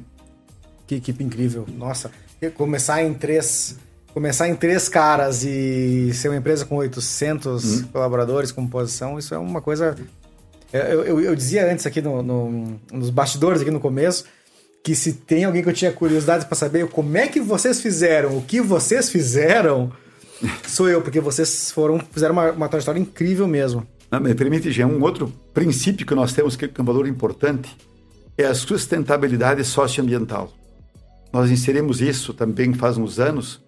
[0.85, 1.65] Que equipe incrível.
[1.77, 2.11] Nossa,
[2.55, 3.75] começar em três,
[4.13, 9.37] começar em três caras e ser uma empresa com 800 colaboradores com posição, isso é
[9.37, 9.95] uma coisa.
[10.71, 14.25] Eu, eu, eu dizia antes aqui no, no- nos bastidores aqui no começo
[14.83, 18.37] que se tem alguém que eu tinha curiosidade para saber como é que vocês fizeram,
[18.37, 19.91] o que vocês fizeram,
[20.65, 23.85] sou eu, porque vocês foram fizeram uma, uma trajetória incrível mesmo.
[24.11, 27.75] Me permite, Jean, um outro princípio que nós temos que é um valor importante
[28.37, 30.53] é a sustentabilidade socioambiental.
[31.33, 33.61] Nós inserimos isso também faz uns anos.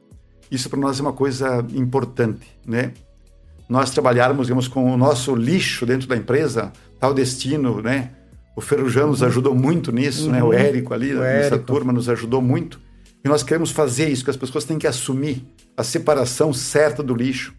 [0.50, 2.94] Isso para nós é uma coisa importante, né?
[3.68, 8.12] Nós trabalharmos, digamos, com o nosso lixo dentro da empresa, tal destino, né?
[8.56, 10.44] O Ferrujão nos ajudou muito nisso, né?
[10.44, 11.66] O Érico ali, O nessa Érico.
[11.66, 12.80] turma, nos ajudou muito.
[13.24, 15.44] E nós queremos fazer isso, que as pessoas têm que assumir
[15.76, 17.54] a separação certa do lixo.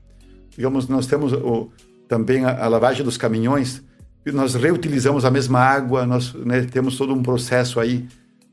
[0.57, 1.71] Digamos, nós temos o,
[2.11, 3.85] também a, a lavagem dos caminhões,
[4.27, 8.09] nós reutilizamos a mesma água, nós né, temos todo um processo aí,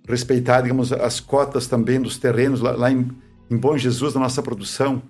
[0.07, 3.09] respeitar, digamos, as cotas também dos terrenos lá, lá em,
[3.49, 5.01] em Bom Jesus, na nossa produção,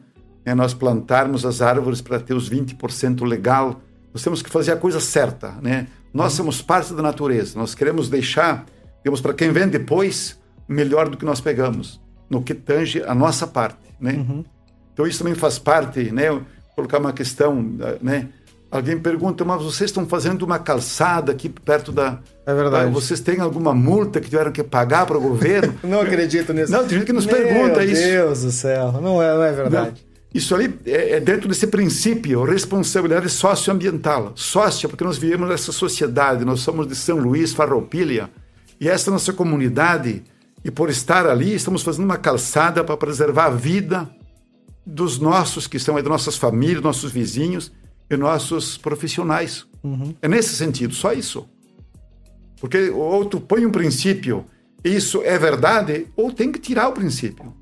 [0.45, 3.81] né, nós plantarmos as árvores para ter os 20% legal,
[4.13, 5.87] Nós temos que fazer a coisa certa, né?
[6.13, 6.37] Nós uhum.
[6.37, 7.59] somos parte da natureza.
[7.59, 8.65] Nós queremos deixar,
[8.99, 13.45] digamos, para quem vem depois, melhor do que nós pegamos, no que tange a nossa
[13.45, 14.13] parte, né?
[14.13, 14.43] Uhum.
[14.93, 16.27] Então isso também faz parte, né?
[16.75, 17.61] Colocar uma questão,
[18.01, 18.29] né?
[18.69, 22.19] Alguém pergunta, mas vocês estão fazendo uma calçada aqui perto da.
[22.45, 22.91] É verdade.
[22.91, 25.73] Vocês têm alguma multa que tiveram que pagar para o governo?
[25.83, 26.71] não acredito nisso.
[26.71, 28.07] Não, tem gente que nos Meu pergunta Deus isso.
[28.07, 29.91] Meu Deus do céu, não é, não é verdade.
[29.91, 30.07] Não.
[30.33, 34.33] Isso ali é, é, dentro desse princípio, responsabilidade socioambiental.
[34.35, 38.29] Sócia, porque nós vivemos nessa sociedade, nós somos de São Luís, Farroupilha,
[38.79, 40.23] e essa nossa comunidade,
[40.63, 44.09] e por estar ali, estamos fazendo uma calçada para preservar a vida
[44.85, 47.71] dos nossos, que são aí, das nossas famílias, nossos vizinhos
[48.09, 49.65] e nossos profissionais.
[49.83, 50.13] Uhum.
[50.21, 51.47] É nesse sentido, só isso.
[52.59, 54.45] Porque ou tu põe um princípio,
[54.83, 57.53] isso é verdade, ou tem que tirar o princípio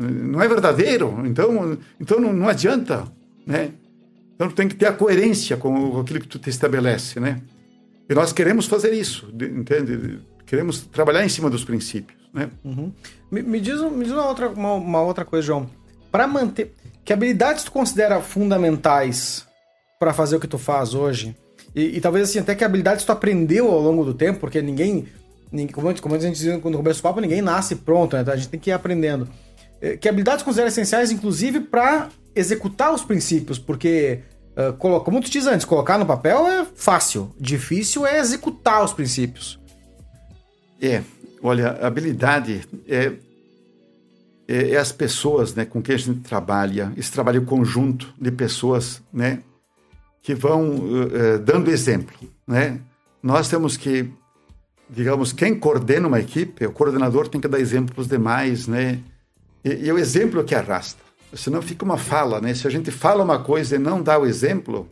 [0.00, 3.06] não é verdadeiro, então, então não, não adianta,
[3.46, 3.72] né?
[4.34, 7.42] Então tem que ter a coerência com aquilo que tu te estabelece, né?
[8.08, 10.20] E nós queremos fazer isso, entende?
[10.46, 12.48] Queremos trabalhar em cima dos princípios, né?
[12.64, 12.92] Uhum.
[13.30, 15.70] Me, me, diz, me diz uma, outra, uma, uma outra coisa, João.
[16.10, 16.74] Para manter...
[17.04, 19.46] Que habilidades tu considera fundamentais
[20.00, 21.36] para fazer o que tu faz hoje?
[21.74, 25.06] E, e, talvez assim, até que habilidades tu aprendeu ao longo do tempo, porque ninguém...
[25.52, 28.22] ninguém como, como a gente dizia quando começa o papo, ninguém nasce pronto, né?
[28.22, 29.28] Então a gente tem que ir aprendendo.
[29.80, 34.20] É, que habilidades considera essenciais, inclusive, para executar os princípios, porque,
[34.78, 39.58] como tu diz antes, colocar no papel é fácil, difícil é executar os princípios.
[40.80, 41.02] É,
[41.42, 43.12] olha, habilidade é,
[44.48, 49.02] é, é, as pessoas né, com quem a gente trabalha, esse trabalho conjunto de pessoas
[49.12, 49.40] né,
[50.22, 52.14] que vão uh, dando exemplo.
[52.46, 52.80] Né?
[53.22, 54.10] Nós temos que,
[54.88, 59.00] digamos, quem coordena uma equipe, o coordenador tem que dar exemplo para os demais, né?
[59.64, 61.02] E, e o exemplo que arrasta.
[61.32, 62.54] Senão fica uma fala, né?
[62.54, 64.88] Se a gente fala uma coisa e não dá o exemplo,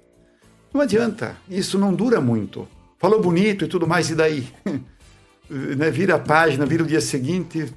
[0.73, 1.37] não adianta.
[1.49, 2.69] Isso não dura muito.
[2.99, 4.47] Falou bonito e tudo mais, e daí?
[5.51, 5.91] né?
[5.91, 7.73] Vira a página, vira o dia seguinte,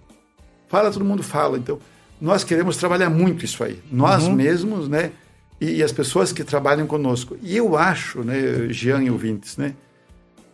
[0.67, 1.57] fala, todo mundo fala.
[1.57, 1.79] Então,
[2.19, 3.81] nós queremos trabalhar muito isso aí.
[3.91, 4.35] Nós uhum.
[4.35, 5.11] mesmos, né?
[5.61, 7.37] E, e, as pessoas que trabalham conosco.
[7.39, 9.75] E eu acho, né, Jean e ouvintes, né?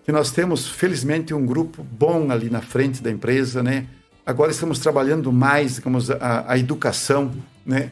[0.04, 3.88] Que nós temos, felizmente, um grupo bom ali na frente da empresa, né?
[4.26, 7.32] Agora estamos trabalhando mais, digamos, a, a educação,
[7.66, 7.92] né?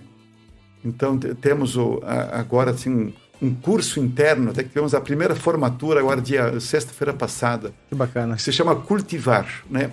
[0.84, 6.00] Então temos o, a, agora assim um curso interno, até que tivemos a primeira formatura
[6.00, 7.74] agora dia sexta-feira passada.
[7.90, 8.36] Que bacana.
[8.36, 9.92] Que se chama Cultivar, né?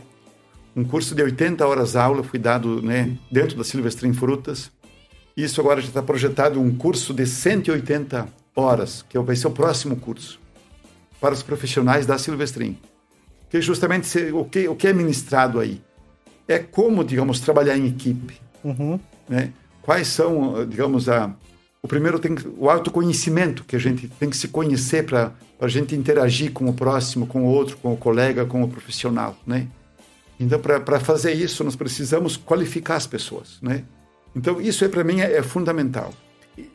[0.75, 4.71] Um curso de 80 horas aula foi dado, né, dentro da Silvestrin Frutas.
[5.37, 9.97] Isso agora já está projetado um curso de 180 horas, que vai ser o próximo
[9.97, 10.39] curso
[11.21, 12.77] para os profissionais da Silvestrin.
[13.49, 15.81] Que é justamente o que o que é ministrado aí
[16.49, 18.41] é como, digamos, trabalhar em equipe.
[18.65, 18.99] Uhum.
[19.29, 19.53] Né?
[19.81, 21.35] Quais são, digamos, a,
[21.83, 25.95] o primeiro tem o autoconhecimento, que a gente tem que se conhecer para a gente
[25.95, 29.67] interagir com o próximo, com o outro, com o colega, com o profissional, né?
[30.39, 33.85] Então, para fazer isso, nós precisamos qualificar as pessoas, né?
[34.35, 36.13] Então, isso é, para mim é, é fundamental.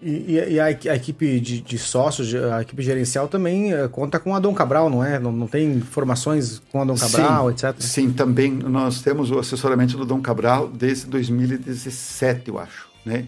[0.01, 4.39] E, e, a, equipe de, de, sócios, a equipe gerencial também uh, conta com a
[4.39, 5.19] Dom Cabral, não é?
[5.19, 7.75] Não, não tem formações com a Dom Cabral, sim, etc?
[7.79, 13.27] Sim, também nós temos o assessoramento do Dom Cabral desde 2017, eu acho, né?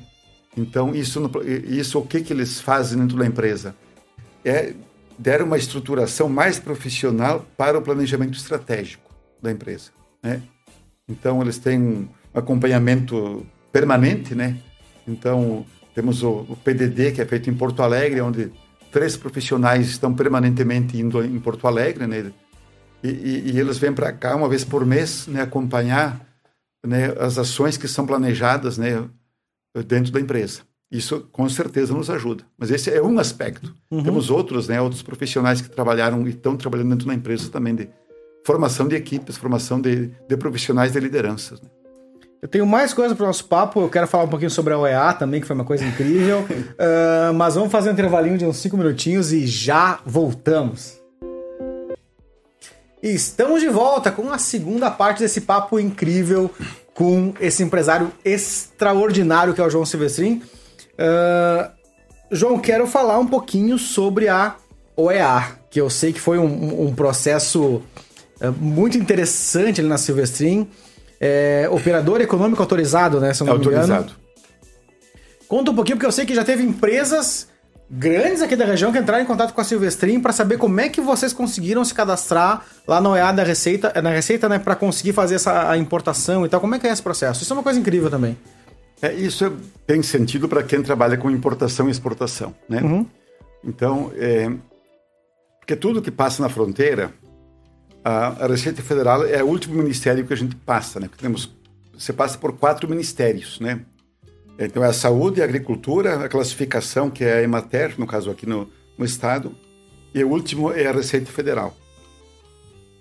[0.57, 1.30] Então, isso,
[1.67, 3.75] isso o que, que eles fazem dentro da empresa?
[4.43, 4.73] É
[5.19, 9.91] dar uma estruturação mais profissional para o planejamento estratégico da empresa,
[10.23, 10.41] né?
[11.07, 14.57] Então, eles têm um acompanhamento permanente, né?
[15.07, 18.51] Então, temos o, o, PDD, que é feito em Porto Alegre, onde
[18.91, 22.32] três profissionais estão permanentemente indo em Porto Alegre, né?
[23.03, 26.20] E, e, e eles vêm para cá uma vez por mês, né, acompanhar
[26.86, 29.07] né, as ações que são planejadas, né,
[29.88, 30.61] dentro da empresa.
[30.91, 32.43] Isso com certeza nos ajuda.
[32.57, 33.74] Mas esse é um aspecto.
[33.91, 34.03] Uhum.
[34.03, 37.89] Temos outros, né, outros profissionais que trabalharam e estão trabalhando dentro da empresa também de
[38.45, 41.61] formação de equipes, formação de, de profissionais de lideranças.
[41.61, 41.70] Né?
[42.41, 43.81] Eu tenho mais coisa para o nosso papo.
[43.81, 46.39] Eu quero falar um pouquinho sobre a OEA também, que foi uma coisa incrível.
[46.39, 50.97] uh, mas vamos fazer um intervalinho de uns 5 minutinhos e já voltamos.
[53.03, 56.49] E estamos de volta com a segunda parte desse papo incrível
[56.93, 60.41] com esse empresário extraordinário que é o João Silvestrin.
[60.95, 61.69] Uh,
[62.31, 64.55] João, quero falar um pouquinho sobre a
[64.95, 67.81] OEA, que eu sei que foi um, um processo
[68.41, 70.69] uh, muito interessante ali na Silvestrin
[71.20, 73.34] é, operador econômico autorizado, né?
[73.34, 74.13] Se não autorizado.
[75.47, 77.47] Conta um pouquinho, porque eu sei que já teve empresas
[77.89, 80.89] grandes aqui da região que entraram em contato com a Silvestrin para saber como é
[80.89, 85.11] que vocês conseguiram se cadastrar lá na OEA da Receita, na Receita, né, para conseguir
[85.11, 86.61] fazer essa importação e tal.
[86.61, 87.41] Como é que é esse processo?
[87.41, 88.38] Isso é uma coisa incrível também.
[89.01, 89.51] É, isso é,
[89.88, 92.82] tem sentido para quem trabalha com importação e exportação, né?
[92.82, 93.05] Uhum.
[93.63, 94.51] Então, é,
[95.59, 97.11] porque tudo que passa na fronteira,
[98.03, 101.07] a, Receita Federal é o último ministério que a gente passa, né?
[101.07, 101.51] Porque temos,
[101.97, 103.81] você passa por quatro ministérios, né?
[104.57, 108.45] Então, é a saúde, a agricultura, a classificação, que é a Emater, no caso aqui
[108.45, 109.55] no, no estado,
[110.13, 111.75] e o último é a Receita Federal.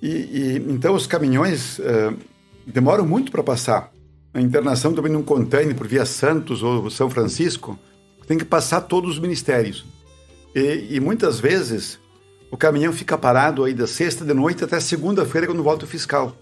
[0.01, 2.16] E, e então, os caminhões uh,
[2.64, 3.92] demoram muito para passar.
[4.32, 7.76] A internação também num container por via Santos ou São Francisco,
[8.26, 9.84] tem que passar todos os ministérios.
[10.55, 11.99] E, e muitas vezes
[12.51, 16.36] o caminhão fica parado aí da sexta de noite até segunda-feira quando volta o fiscal.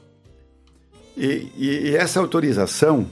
[1.16, 3.09] E, e, e, essa autorização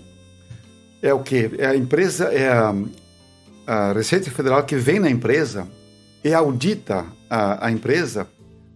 [1.02, 1.50] é o que?
[1.58, 2.74] É a empresa, é a,
[3.66, 5.66] a, Receita Federal que vem na empresa
[6.22, 8.28] e audita a, a empresa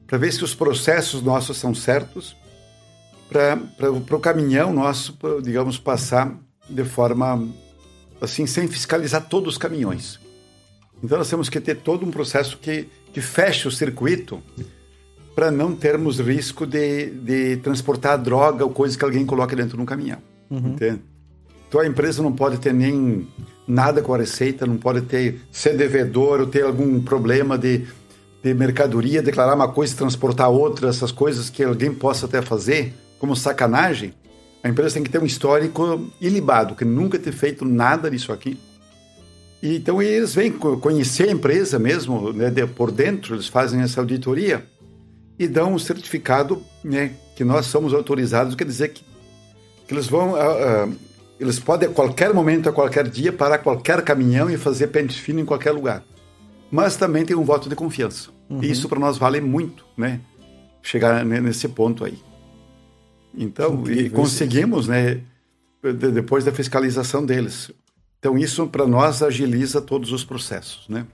[0.07, 2.35] para ver se os processos nossos são certos,
[3.29, 6.35] para o caminhão nosso, pra, digamos, passar
[6.69, 7.47] de forma
[8.21, 10.19] assim, sem fiscalizar todos os caminhões.
[11.03, 14.43] Então nós temos que ter todo um processo que, que feche o circuito
[15.35, 19.83] para não termos risco de, de transportar droga ou coisa que alguém coloca dentro de
[19.83, 20.19] um caminhão.
[20.51, 20.71] Uhum.
[20.71, 21.01] Entende?
[21.69, 23.29] Então a empresa não pode ter nem
[23.67, 27.85] nada com a receita, não pode ter ser devedor ou ter algum problema de,
[28.43, 32.95] de mercadoria, declarar uma coisa e transportar outra, essas coisas que alguém possa até fazer
[33.19, 34.15] como sacanagem.
[34.63, 38.59] A empresa tem que ter um histórico ilibado, que nunca ter feito nada disso aqui
[39.63, 44.01] e, então eles vêm conhecer a empresa mesmo, né, de, por dentro, eles fazem essa
[44.01, 44.65] auditoria
[45.39, 49.05] e dão um certificado né, que nós somos autorizados, quer dizer que,
[49.87, 50.97] que eles vão, uh, uh,
[51.39, 55.41] eles podem a qualquer momento, a qualquer dia, parar qualquer caminhão e fazer pente fino
[55.41, 56.03] em qualquer lugar.
[56.71, 58.31] Mas também tem um voto de confiança.
[58.51, 58.63] Uhum.
[58.63, 60.21] E isso para nós vale muito, né?
[60.83, 62.19] Chegar nesse ponto aí.
[63.35, 65.21] Então, e conseguimos, né?
[66.13, 67.71] Depois da fiscalização deles.
[68.19, 71.07] Então isso para nós agiliza todos os processos, né?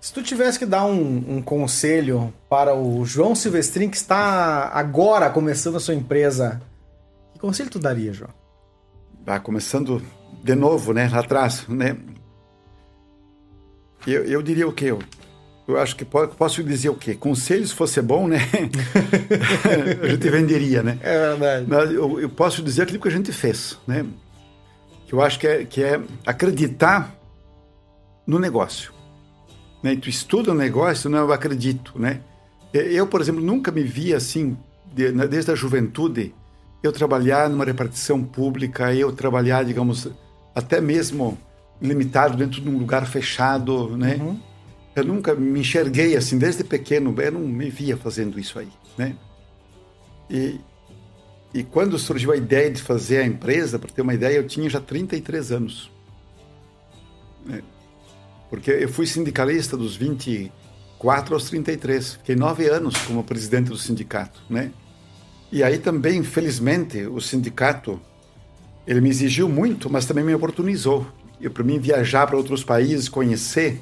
[0.00, 5.28] Se tu tivesse que dar um, um, conselho para o João Silvestrin que está agora
[5.28, 6.62] começando a sua empresa,
[7.34, 8.30] que conselho tu daria, João?
[9.26, 10.00] Ah, começando
[10.42, 11.96] de novo, né, lá atrás, né?
[14.06, 14.86] Eu, eu diria o quê?
[14.86, 15.00] Eu,
[15.66, 17.14] eu acho que posso, posso dizer o quê?
[17.14, 18.38] Conselhos fosse bom, né?
[20.02, 20.98] a gente venderia, né?
[21.02, 21.66] É verdade.
[21.68, 24.06] Mas eu, eu posso dizer aquilo que a gente fez, né?
[25.08, 27.16] Que eu acho que é, que é acreditar
[28.26, 28.92] no negócio.
[29.82, 29.96] Né?
[29.96, 32.20] tu estuda o negócio, não, eu acredito, né?
[32.74, 34.56] Eu, por exemplo, nunca me vi assim,
[34.92, 36.34] de, né, desde a juventude,
[36.82, 40.08] eu trabalhar numa repartição pública, eu trabalhar, digamos,
[40.54, 41.38] até mesmo
[41.80, 44.16] limitado dentro de um lugar fechado, né?
[44.16, 44.38] Uhum.
[44.94, 49.14] Eu nunca me enxerguei assim, desde pequeno, eu não me via fazendo isso aí, né?
[50.28, 50.60] E,
[51.52, 54.68] e quando surgiu a ideia de fazer a empresa, para ter uma ideia, eu tinha
[54.68, 55.90] já 33 anos.
[57.50, 57.62] É,
[58.50, 62.14] porque eu fui sindicalista dos 24 aos 33.
[62.14, 64.72] Fiquei nove anos como presidente do sindicato, né?
[65.50, 68.00] E aí também, infelizmente, o sindicato
[68.86, 71.06] ele me exigiu muito, mas também me oportunizou.
[71.40, 73.80] E para mim viajar para outros países, conhecer,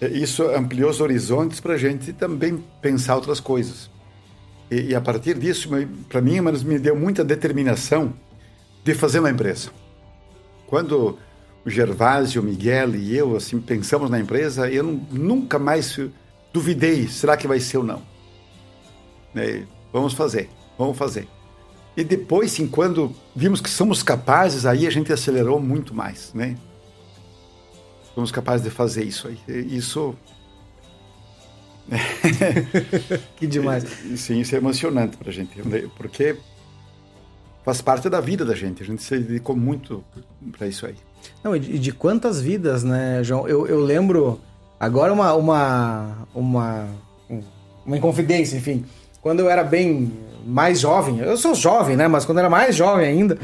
[0.00, 3.90] é, isso ampliou os horizontes para a gente também pensar outras coisas.
[4.70, 5.70] E, e a partir disso,
[6.08, 8.12] para mim, mas me deu muita determinação
[8.84, 9.70] de fazer uma empresa.
[10.66, 11.18] Quando
[11.64, 15.98] o Gervásio, o Miguel e eu assim pensamos na empresa, eu nunca mais
[16.52, 18.02] duvidei, será que vai ser ou não?
[19.34, 19.66] Né?
[19.92, 20.48] Vamos fazer,
[20.78, 21.28] vamos fazer.
[21.96, 26.56] E depois, sim, quando vimos que somos capazes, aí a gente acelerou muito mais, né?
[28.14, 29.38] Somos capazes de fazer isso aí.
[29.48, 30.14] Isso
[33.36, 33.84] que demais.
[34.16, 35.50] Sim, isso é emocionante para a gente,
[35.96, 36.36] porque
[37.64, 38.82] faz parte da vida da gente.
[38.82, 40.04] A gente se dedicou muito
[40.56, 40.94] para isso aí.
[41.42, 43.48] Não, e de, de, quantas vidas, né, João?
[43.48, 44.40] Eu, eu lembro
[44.78, 46.88] agora uma, uma, uma,
[47.84, 48.84] uma inconfidência, enfim.
[49.20, 50.12] Quando eu era bem
[50.44, 52.06] mais jovem, eu sou jovem, né?
[52.06, 53.38] Mas quando eu era mais jovem ainda,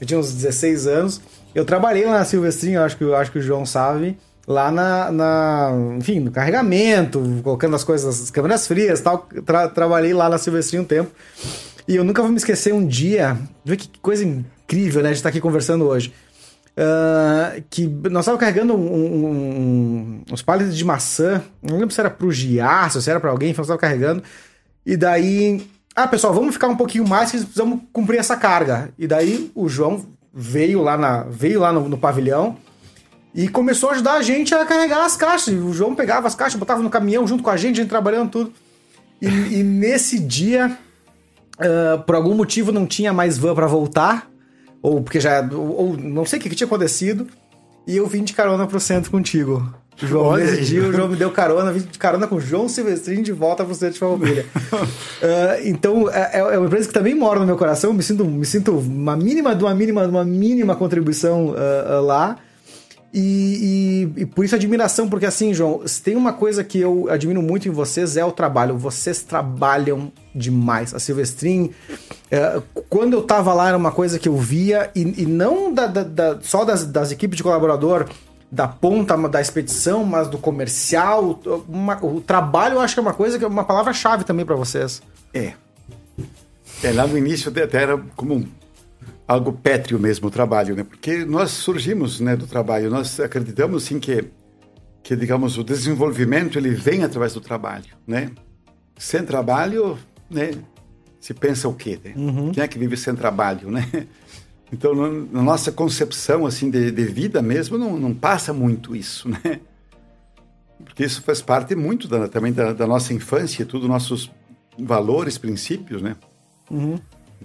[0.00, 1.20] eu tinha uns 16 anos,
[1.54, 5.70] eu trabalhei lá na Silvestrinho, acho que, acho que o João sabe lá na, na,
[5.98, 9.28] enfim, no carregamento, colocando as coisas, as câmeras frias tal.
[9.44, 11.10] Tra trabalhei lá na Silvestrinha um tempo.
[11.86, 15.10] E eu nunca vou me esquecer um dia, vê que coisa incrível, né?
[15.10, 16.12] Gente tá aqui conversando hoje.
[16.74, 22.08] Uh, que nós estávamos carregando um, um, uns palitos de maçã, não lembro se era
[22.08, 24.22] pro Giaço, se era para alguém, nós estávamos carregando.
[24.86, 28.88] E daí, ah, pessoal, vamos ficar um pouquinho mais que precisamos cumprir essa carga.
[28.98, 32.56] E daí o João veio lá, na, veio lá no, no pavilhão,
[33.34, 35.54] e começou a ajudar a gente a carregar as caixas.
[35.54, 38.30] O João pegava as caixas, botava no caminhão junto com a gente, a gente trabalhando
[38.30, 38.52] tudo.
[39.20, 40.76] E, e nesse dia,
[41.58, 44.30] uh, por algum motivo, não tinha mais van para voltar.
[44.82, 45.48] Ou porque já.
[45.52, 47.26] Ou, ou não sei o que, que, tinha acontecido.
[47.86, 49.72] E eu vim de carona pro centro contigo.
[49.96, 50.64] João, Olha nesse aí.
[50.64, 53.62] dia o João me deu carona, vim de carona com o João Silvestrinho de volta
[53.62, 54.46] para o Centro de Família.
[54.56, 58.24] uh, então, é, é, é, uma empresa que também mora no meu coração, me sinto,
[58.24, 62.38] me sinto uma mínima de uma mínima, uma mínima contribuição uh, lá.
[63.14, 67.10] E, e, e, por isso admiração, porque assim, João, se tem uma coisa que eu
[67.10, 68.78] admiro muito em vocês é o trabalho.
[68.78, 70.94] Vocês trabalham demais.
[70.94, 71.70] A Silvestrin,
[72.30, 75.86] é, quando eu tava lá, era uma coisa que eu via, e, e não da,
[75.86, 78.08] da, da, só das, das equipes de colaborador,
[78.50, 81.38] da ponta da expedição, mas do comercial.
[81.68, 84.56] Uma, o trabalho eu acho que é uma coisa que é uma palavra-chave também para
[84.56, 85.02] vocês.
[85.34, 85.52] É.
[86.82, 88.46] É, lá no início até era como
[89.26, 90.84] algo pétreo mesmo o trabalho, né?
[90.84, 92.90] Porque nós surgimos, né, do trabalho.
[92.90, 94.30] Nós acreditamos sim que
[95.02, 98.30] que digamos o desenvolvimento ele vem através do trabalho, né?
[98.96, 99.98] Sem trabalho,
[100.30, 100.52] né?
[101.18, 101.98] Se pensa o quê?
[102.04, 102.12] Né?
[102.16, 102.52] Uhum.
[102.52, 103.88] Quem é que vive sem trabalho, né?
[104.74, 109.60] Então, na nossa concepção assim de, de vida mesmo, não, não, passa muito isso, né?
[110.82, 114.30] Porque isso faz parte muito da, também da, da, nossa infância, tudo nossos
[114.78, 116.16] valores, princípios, né?
[116.70, 116.98] Uhum.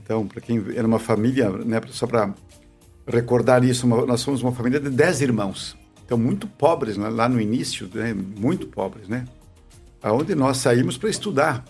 [0.03, 2.33] Então, para quem era uma família, né, só para
[3.07, 5.77] recordar isso, uma, nós somos uma família de dez irmãos.
[6.05, 9.25] Então, muito pobres né, lá no início, né, muito pobres, né?
[10.01, 11.65] Aonde nós saímos para estudar,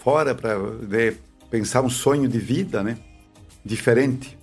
[0.00, 1.14] fora para né,
[1.50, 2.98] pensar um sonho de vida, né?
[3.64, 4.36] Diferente.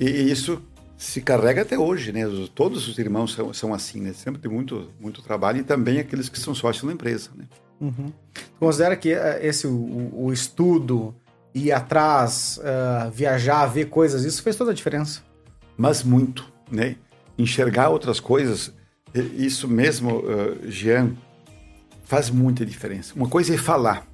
[0.00, 0.60] E, e, isso
[0.96, 2.22] se carrega até hoje, né?
[2.54, 4.12] Todos os irmãos são, são assim, né?
[4.12, 7.44] Sempre tem muito, muito trabalho e também aqueles que são sócios na empresa, né?
[7.80, 8.12] Uhum.
[8.58, 11.14] Considera que eh, esse o, o estudo,
[11.54, 15.22] ir atrás, uh, viajar, ver coisas, isso fez toda a diferença.
[15.76, 16.96] Mas muito, né?
[17.38, 18.72] Enxergar outras coisas,
[19.14, 21.12] isso mesmo, uh, Jean,
[22.04, 23.14] faz muita diferença.
[23.14, 24.06] Uma coisa é falar,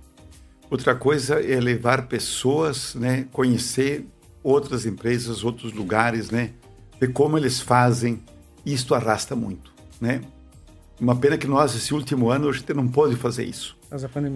[0.71, 3.27] outra coisa é levar pessoas, né?
[3.33, 4.07] Conhecer
[4.43, 6.53] outras empresas, outros lugares, né?
[7.01, 8.23] Ver como eles fazem.
[8.67, 10.21] Isto arrasta muito, né?
[11.01, 13.78] Uma pena que nós, esse último ano, a gente não pôde fazer isso.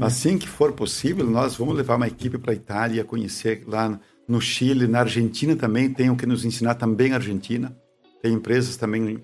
[0.04, 4.40] Assim que for possível, nós vamos levar uma equipe para a Itália, conhecer lá no
[4.40, 7.76] Chile, na Argentina também, tem o que nos ensinar também a Argentina.
[8.22, 9.22] Tem empresas também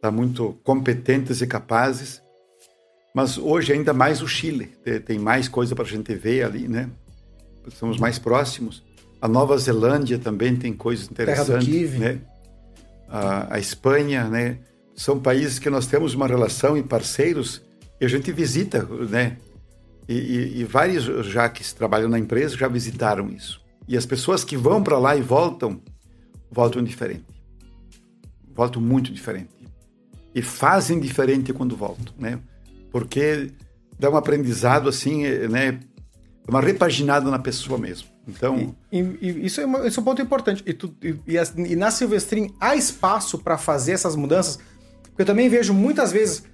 [0.00, 2.20] tá muito competentes e capazes.
[3.14, 4.66] Mas hoje ainda mais o Chile,
[5.06, 6.90] tem mais coisa para a gente ver ali, né?
[7.66, 8.82] Estamos mais próximos.
[9.20, 12.20] A Nova Zelândia também tem coisas interessantes, né?
[13.08, 14.58] A, a Espanha, né?
[14.96, 17.62] São países que nós temos uma relação e parceiros
[18.00, 19.36] e a gente visita, né?
[20.12, 23.62] E, e, e, vários já que trabalham na empresa já visitaram isso.
[23.88, 25.80] E as pessoas que vão para lá e voltam,
[26.50, 27.24] voltam diferente.
[28.54, 29.48] Voltam muito diferente.
[30.34, 32.38] E fazem diferente quando voltam, né?
[32.90, 33.50] Porque
[33.98, 35.80] dá um aprendizado assim, né?
[36.46, 38.08] Uma repaginada na pessoa mesmo.
[38.28, 38.76] Então.
[38.90, 40.62] E, e isso, é uma, isso é um ponto importante.
[40.66, 44.58] E, tu, e, na Silvestrin há espaço para fazer essas mudanças?
[45.02, 46.44] Porque eu também vejo muitas vezes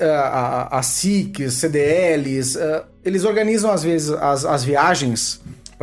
[0.00, 5.40] a, a, CICs, CDLs, uh, eles organizam às vezes as, as viagens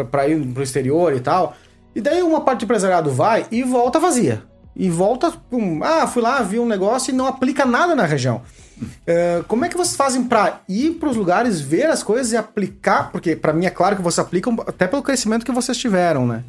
[0.09, 1.55] para ir para o exterior e tal.
[1.93, 4.43] E daí uma parte do empresariado vai e volta vazia.
[4.75, 8.41] E volta, um, ah, fui lá, vi um negócio e não aplica nada na região.
[8.81, 12.37] Uh, como é que vocês fazem para ir para os lugares, ver as coisas e
[12.37, 13.11] aplicar?
[13.11, 16.43] Porque para mim é claro que vocês aplicam até pelo crescimento que vocês tiveram, né?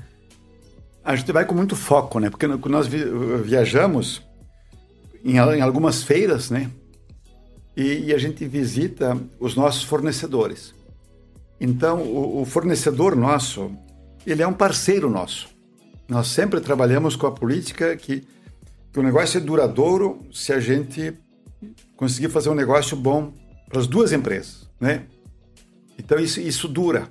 [1.05, 2.31] A gente vai com muito foco, né?
[2.31, 4.23] Porque nós viajamos
[5.25, 6.71] em algumas feiras, né?
[7.77, 10.75] E, e a gente visita os nossos fornecedores.
[11.61, 13.71] Então, o, o, fornecedor nosso,
[14.27, 15.49] ele é um parceiro nosso.
[16.09, 18.25] Nós sempre trabalhamos com a política que,
[18.93, 21.15] que o negócio é duradouro se a gente
[21.97, 23.33] conseguir fazer um negócio bom
[23.69, 25.05] para as duas empresas, né?
[25.97, 27.09] Então, isso, isso dura.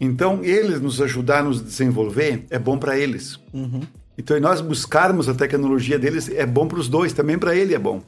[0.00, 3.38] Então, eles nos ajudar a nos desenvolver é bom para eles.
[3.52, 3.82] Uhum.
[4.16, 7.78] Então, nós buscarmos a tecnologia deles é bom para os dois, também para ele é
[7.78, 8.02] bom.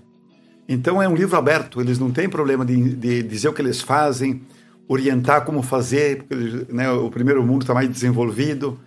[0.72, 3.82] Então é um livro aberto, eles não têm problema de, de dizer o que eles
[3.82, 4.42] fazem,
[4.88, 8.80] orientar como fazer, porque né, o primeiro mundo está mais desenvolvido.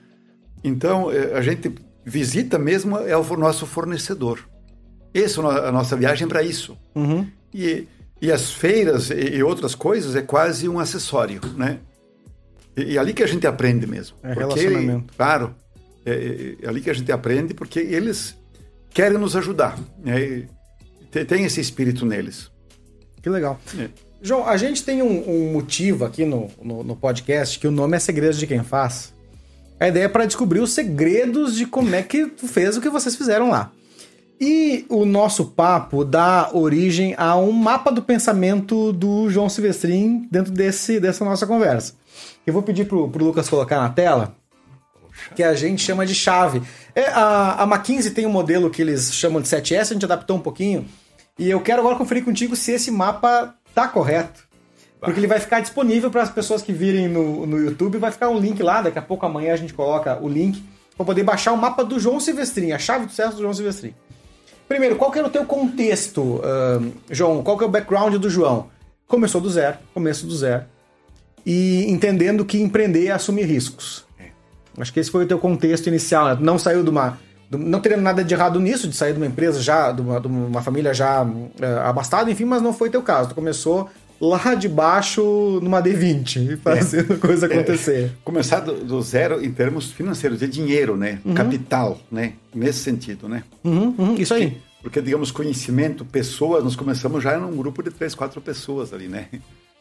[0.64, 1.74] Então é, a gente
[2.04, 4.40] visita mesmo é o nosso fornecedor.
[5.14, 6.76] Essa é a nossa viagem para isso.
[6.96, 7.28] Uhum.
[7.54, 7.88] E,
[8.20, 11.80] e as feiras e, outras coisas é quase um acessório, né?
[12.76, 14.18] E, e ali que a gente aprende mesmo.
[14.24, 15.14] É porque, relacionamento.
[15.16, 15.56] Claro,
[16.04, 18.36] é, é, é, ali que a gente aprende porque eles
[18.90, 19.78] querem nos ajudar.
[20.04, 20.48] Né?
[21.24, 22.52] Tem esse espírito neles.
[23.22, 23.60] Que legal.
[23.80, 23.90] É.
[24.22, 27.96] João, a gente tem um, um motivo aqui no, no, no, podcast que o nome
[27.96, 29.14] é Segredos de Quem Faz.
[29.80, 32.90] A ideia é para descobrir os segredos de como é que tu fez o que
[32.90, 33.72] vocês fizeram lá.
[34.40, 40.52] E o nosso papo dá origem a um mapa do pensamento do João Silvestrin dentro
[40.52, 41.94] desse, dessa nossa conversa.
[42.46, 44.36] Eu vou pedir pro, pro Lucas colocar na tela,
[45.36, 46.62] que a gente chama de chave.
[46.94, 50.38] É, a, a McKinsey tem um modelo que eles chamam de 7S, a gente adaptou
[50.38, 50.86] um pouquinho,
[51.38, 54.46] E eu quero agora conferir contigo se esse mapa tá correto.
[55.00, 58.30] Porque ele vai ficar disponível para as pessoas que virem no, no YouTube, vai ficar
[58.30, 60.64] um link lá, daqui a pouco amanhã a gente coloca o link
[60.96, 63.94] para poder baixar o mapa do João Silvestrin, a chave do sucesso do João Silvestrin.
[64.68, 67.44] Primeiro, qual que era o teu contexto, uh, João?
[67.44, 68.70] Qual que é o background do João?
[69.08, 70.64] Começou do zero, começo do zero.
[71.46, 74.06] E entendendo que empreender é assumir riscos.
[74.20, 74.30] É.
[74.80, 76.38] Acho que esse foi o teu contexto inicial, né?
[76.40, 77.20] Não saiu de uma...
[77.52, 80.28] Não teria nada de errado nisso, de sair de uma empresa já, de uma, de
[80.28, 81.52] uma família já uh,
[81.84, 83.30] abastada, enfim, mas não foi teu caso.
[83.30, 83.90] Tu começou
[84.20, 87.18] lá de baixo numa D20, fazendo é.
[87.18, 88.06] coisa acontecer.
[88.06, 88.10] É.
[88.24, 91.20] Começar do, do, zero em termos financeiros, de dinheiro, né?
[91.26, 91.34] Uhum.
[91.34, 92.34] Capital, né?
[92.54, 93.44] Nesse sentido, né?
[93.64, 94.50] Uhum, uhum, isso aí.
[94.50, 99.08] Porque, porque, digamos, conhecimento, pessoas, nós começamos já num grupo de três, quatro pessoas ali,
[99.08, 99.28] né?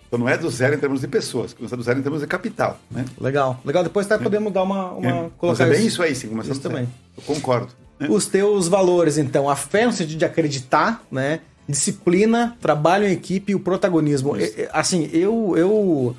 [0.07, 2.27] Então não é do zero em termos de pessoas, começa do zero em termos de
[2.27, 3.05] capital, né?
[3.21, 3.83] Legal, legal.
[3.83, 4.19] Depois até é.
[4.19, 4.93] podemos dar uma...
[4.93, 5.31] uma é.
[5.37, 6.29] colocar Mas é bem isso, aí, sim.
[6.29, 6.89] Começamos isso também.
[7.17, 7.69] Eu concordo.
[7.99, 8.09] Né?
[8.11, 11.41] Os teus valores, então, a fé no sentido de acreditar, né?
[11.69, 14.35] disciplina, trabalho em equipe e o protagonismo.
[14.73, 16.17] assim, eu, eu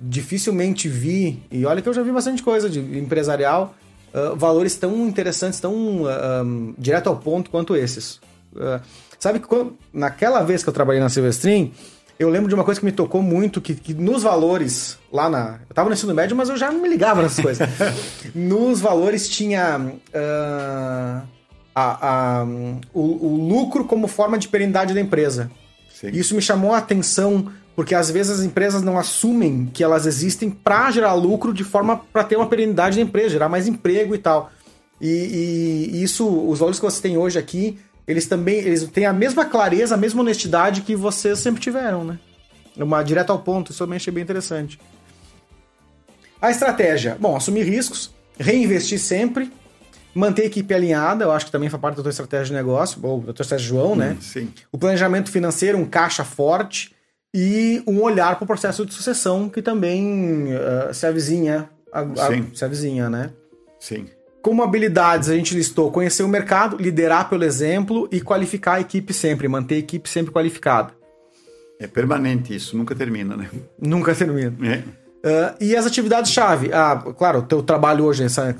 [0.00, 3.74] dificilmente vi, e olha que eu já vi bastante coisa de empresarial,
[4.14, 8.16] uh, valores tão interessantes, tão uh, um, direto ao ponto quanto esses.
[8.54, 8.80] Uh,
[9.18, 11.72] sabe que quando, naquela vez que eu trabalhei na Silvestrin,
[12.18, 15.58] eu lembro de uma coisa que me tocou muito, que, que nos valores, lá na.
[15.68, 17.68] Eu tava no ensino médio, mas eu já me ligava nessas coisas.
[18.34, 19.78] nos valores tinha.
[19.78, 21.26] Uh,
[21.74, 22.44] a, a,
[22.92, 25.50] o, o, lucro como forma de perenidade da empresa.
[25.92, 26.10] Sim.
[26.12, 30.50] Isso me chamou a atenção, porque às vezes as empresas não assumem que elas existem
[30.50, 34.18] para gerar lucro de forma para ter uma perenidade da empresa, gerar mais emprego e
[34.18, 34.50] tal.
[35.00, 39.06] E, e, e isso, os valores que você tem hoje aqui, eles também eles têm
[39.06, 42.18] a mesma clareza, a mesma honestidade que vocês sempre tiveram, né?
[42.76, 44.78] Uma direto ao ponto, isso eu também achei bem interessante.
[46.40, 49.52] A estratégia, bom, assumir riscos, reinvestir sempre,
[50.14, 53.00] Manter a equipe alinhada, eu acho que também faz parte da tua estratégia de negócio,
[53.02, 54.16] ou da tua estratégia de João, né?
[54.20, 54.52] Sim.
[54.70, 56.94] O planejamento financeiro, um caixa forte
[57.34, 62.54] e um olhar para o processo de sucessão que também uh, se avizinha, a, a,
[62.54, 63.30] se avizinha, né?
[63.80, 64.06] Sim.
[64.42, 69.14] Como habilidades, a gente listou conhecer o mercado, liderar pelo exemplo e qualificar a equipe
[69.14, 70.92] sempre, manter a equipe sempre qualificada.
[71.78, 73.48] É permanente isso, nunca termina, né?
[73.80, 74.52] Nunca termina.
[74.62, 74.78] É.
[75.24, 76.72] Uh, e as atividades-chave?
[76.72, 78.54] Ah, claro, o teu trabalho hoje é essa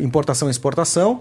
[0.00, 1.20] importação e exportação.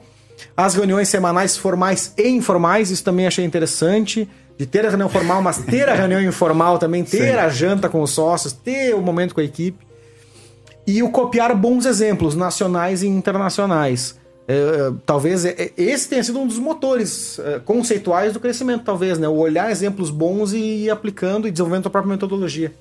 [0.56, 4.30] As reuniões semanais formais e informais, isso também achei interessante.
[4.58, 7.38] De ter a reunião formal, mas ter a reunião informal também, ter Sim.
[7.38, 9.86] a janta com os sócios, ter o momento com a equipe.
[10.88, 14.20] E o copiar bons exemplos nacionais e internacionais.
[14.48, 15.44] É, talvez
[15.76, 19.28] esse tenha sido um dos motores é, conceituais do crescimento, talvez, né?
[19.28, 22.72] O olhar exemplos bons e ir aplicando e desenvolvendo a própria metodologia.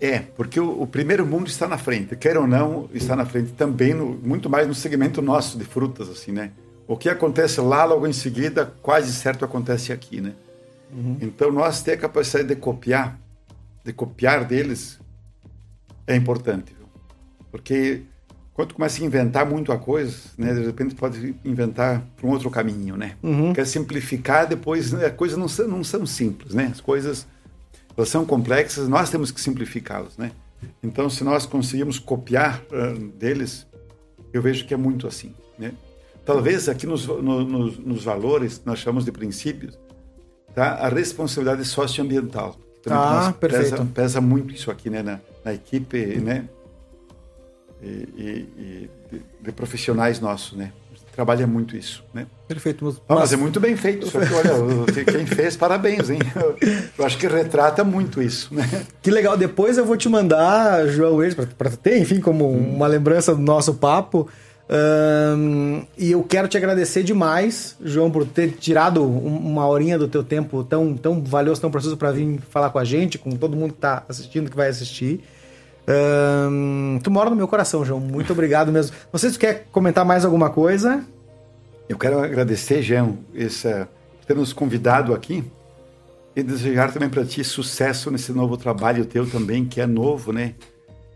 [0.00, 3.52] É, porque o, o, primeiro mundo está na frente, quer ou não, está na frente
[3.52, 6.52] também, no, muito mais no segmento nosso de frutas, assim, né?
[6.86, 10.34] O que acontece lá, logo em seguida, quase certo acontece aqui, né?
[10.92, 11.16] Uhum.
[11.20, 13.18] Então, nós ter a capacidade de copiar,
[13.84, 15.00] de copiar deles,
[16.08, 16.88] é importante, viu?
[17.50, 18.02] Porque
[18.54, 20.52] quando começa a inventar muito a coisa, né?
[20.52, 23.14] De repente pode inventar para um outro caminho, né?
[23.22, 23.52] Uhum.
[23.52, 26.68] Quer simplificar, depois né, as coisas não são, não são simples, né?
[26.72, 27.24] As coisas
[27.96, 30.32] elas são complexas, nós temos que simplificá-las, né?
[30.82, 33.66] Então, se nós conseguimos copiar uh, deles,
[34.32, 35.72] eu vejo que é muito assim, né?
[36.24, 39.78] Talvez aqui nos, no, nos, nos valores, nós chamamos de princípios,
[40.54, 40.74] tá?
[40.74, 42.56] A responsabilidade socioambiental.
[42.94, 43.70] Ah, perfeito.
[43.70, 45.02] Pesa, pesa, muito isso aqui, né?
[45.02, 46.48] Na, na equipe, né?
[47.82, 50.72] E, e, e de, de profissionais nossos, né?
[51.18, 52.28] trabalha muito isso, né?
[52.46, 52.84] Perfeito.
[52.84, 54.06] Mas, ah, mas é muito bem feito.
[54.08, 56.20] Só que, olha, quem fez, parabéns, hein?
[56.96, 58.64] Eu acho que retrata muito isso, né?
[59.02, 59.36] Que legal.
[59.36, 61.18] Depois eu vou te mandar, João
[61.56, 62.76] para ter, enfim, como hum.
[62.76, 64.28] uma lembrança do nosso papo.
[64.70, 70.22] Um, e eu quero te agradecer demais, João, por ter tirado uma horinha do teu
[70.22, 73.72] tempo tão, tão valioso, tão preciso para vir falar com a gente, com todo mundo
[73.72, 75.24] que está assistindo, que vai assistir.
[75.88, 77.98] Um, tu mora no meu coração, João.
[77.98, 78.94] Muito obrigado mesmo.
[79.10, 81.02] Não sei se tu quer comentar mais alguma coisa.
[81.88, 85.42] Eu quero agradecer, João, por ter nos convidado aqui
[86.36, 90.54] e desejar também para ti sucesso nesse novo trabalho teu também, que é novo, né?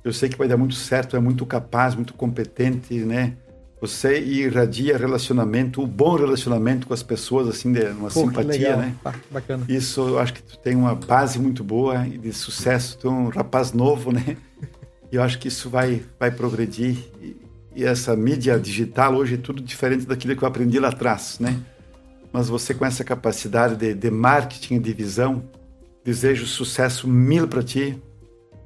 [0.03, 3.35] Eu sei que vai dar muito certo, é muito capaz, muito competente, né?
[3.83, 8.95] Você irradia relacionamento, um bom relacionamento com as pessoas, assim, de uma Pô, simpatia, né?
[9.05, 9.65] Ah, bacana.
[9.69, 12.97] Isso, eu acho que tu tem uma base muito boa de sucesso.
[12.97, 14.37] Tu é um rapaz novo, né?
[15.11, 16.97] E eu acho que isso vai, vai progredir.
[17.21, 17.37] E,
[17.75, 21.59] e, essa mídia digital hoje é tudo diferente daquilo que eu aprendi lá atrás, né?
[22.33, 25.43] Mas você com essa capacidade de, de marketing e de visão,
[26.05, 28.01] desejo sucesso mil para ti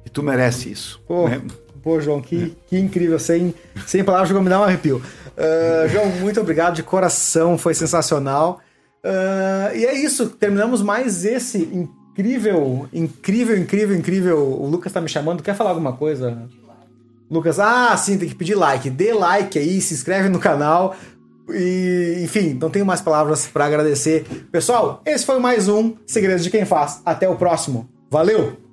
[0.05, 1.01] e tu merece isso.
[1.07, 1.41] Pô, né?
[1.87, 3.17] Pô João, que, que incrível.
[3.17, 5.01] Sem, sem palavras, me dá um arrepio.
[5.37, 8.59] Uh, João, muito obrigado de coração, foi sensacional.
[9.01, 14.37] Uh, e é isso, terminamos mais esse incrível, incrível, incrível, incrível.
[14.37, 16.49] O Lucas tá me chamando, quer falar alguma coisa?
[17.31, 18.89] Lucas, ah, sim, tem que pedir like.
[18.89, 20.93] Dê like aí, se inscreve no canal.
[21.49, 24.25] E, enfim, não tenho mais palavras para agradecer.
[24.51, 27.01] Pessoal, esse foi mais um Segredos de Quem Faz.
[27.05, 27.87] Até o próximo.
[28.11, 28.66] Valeu!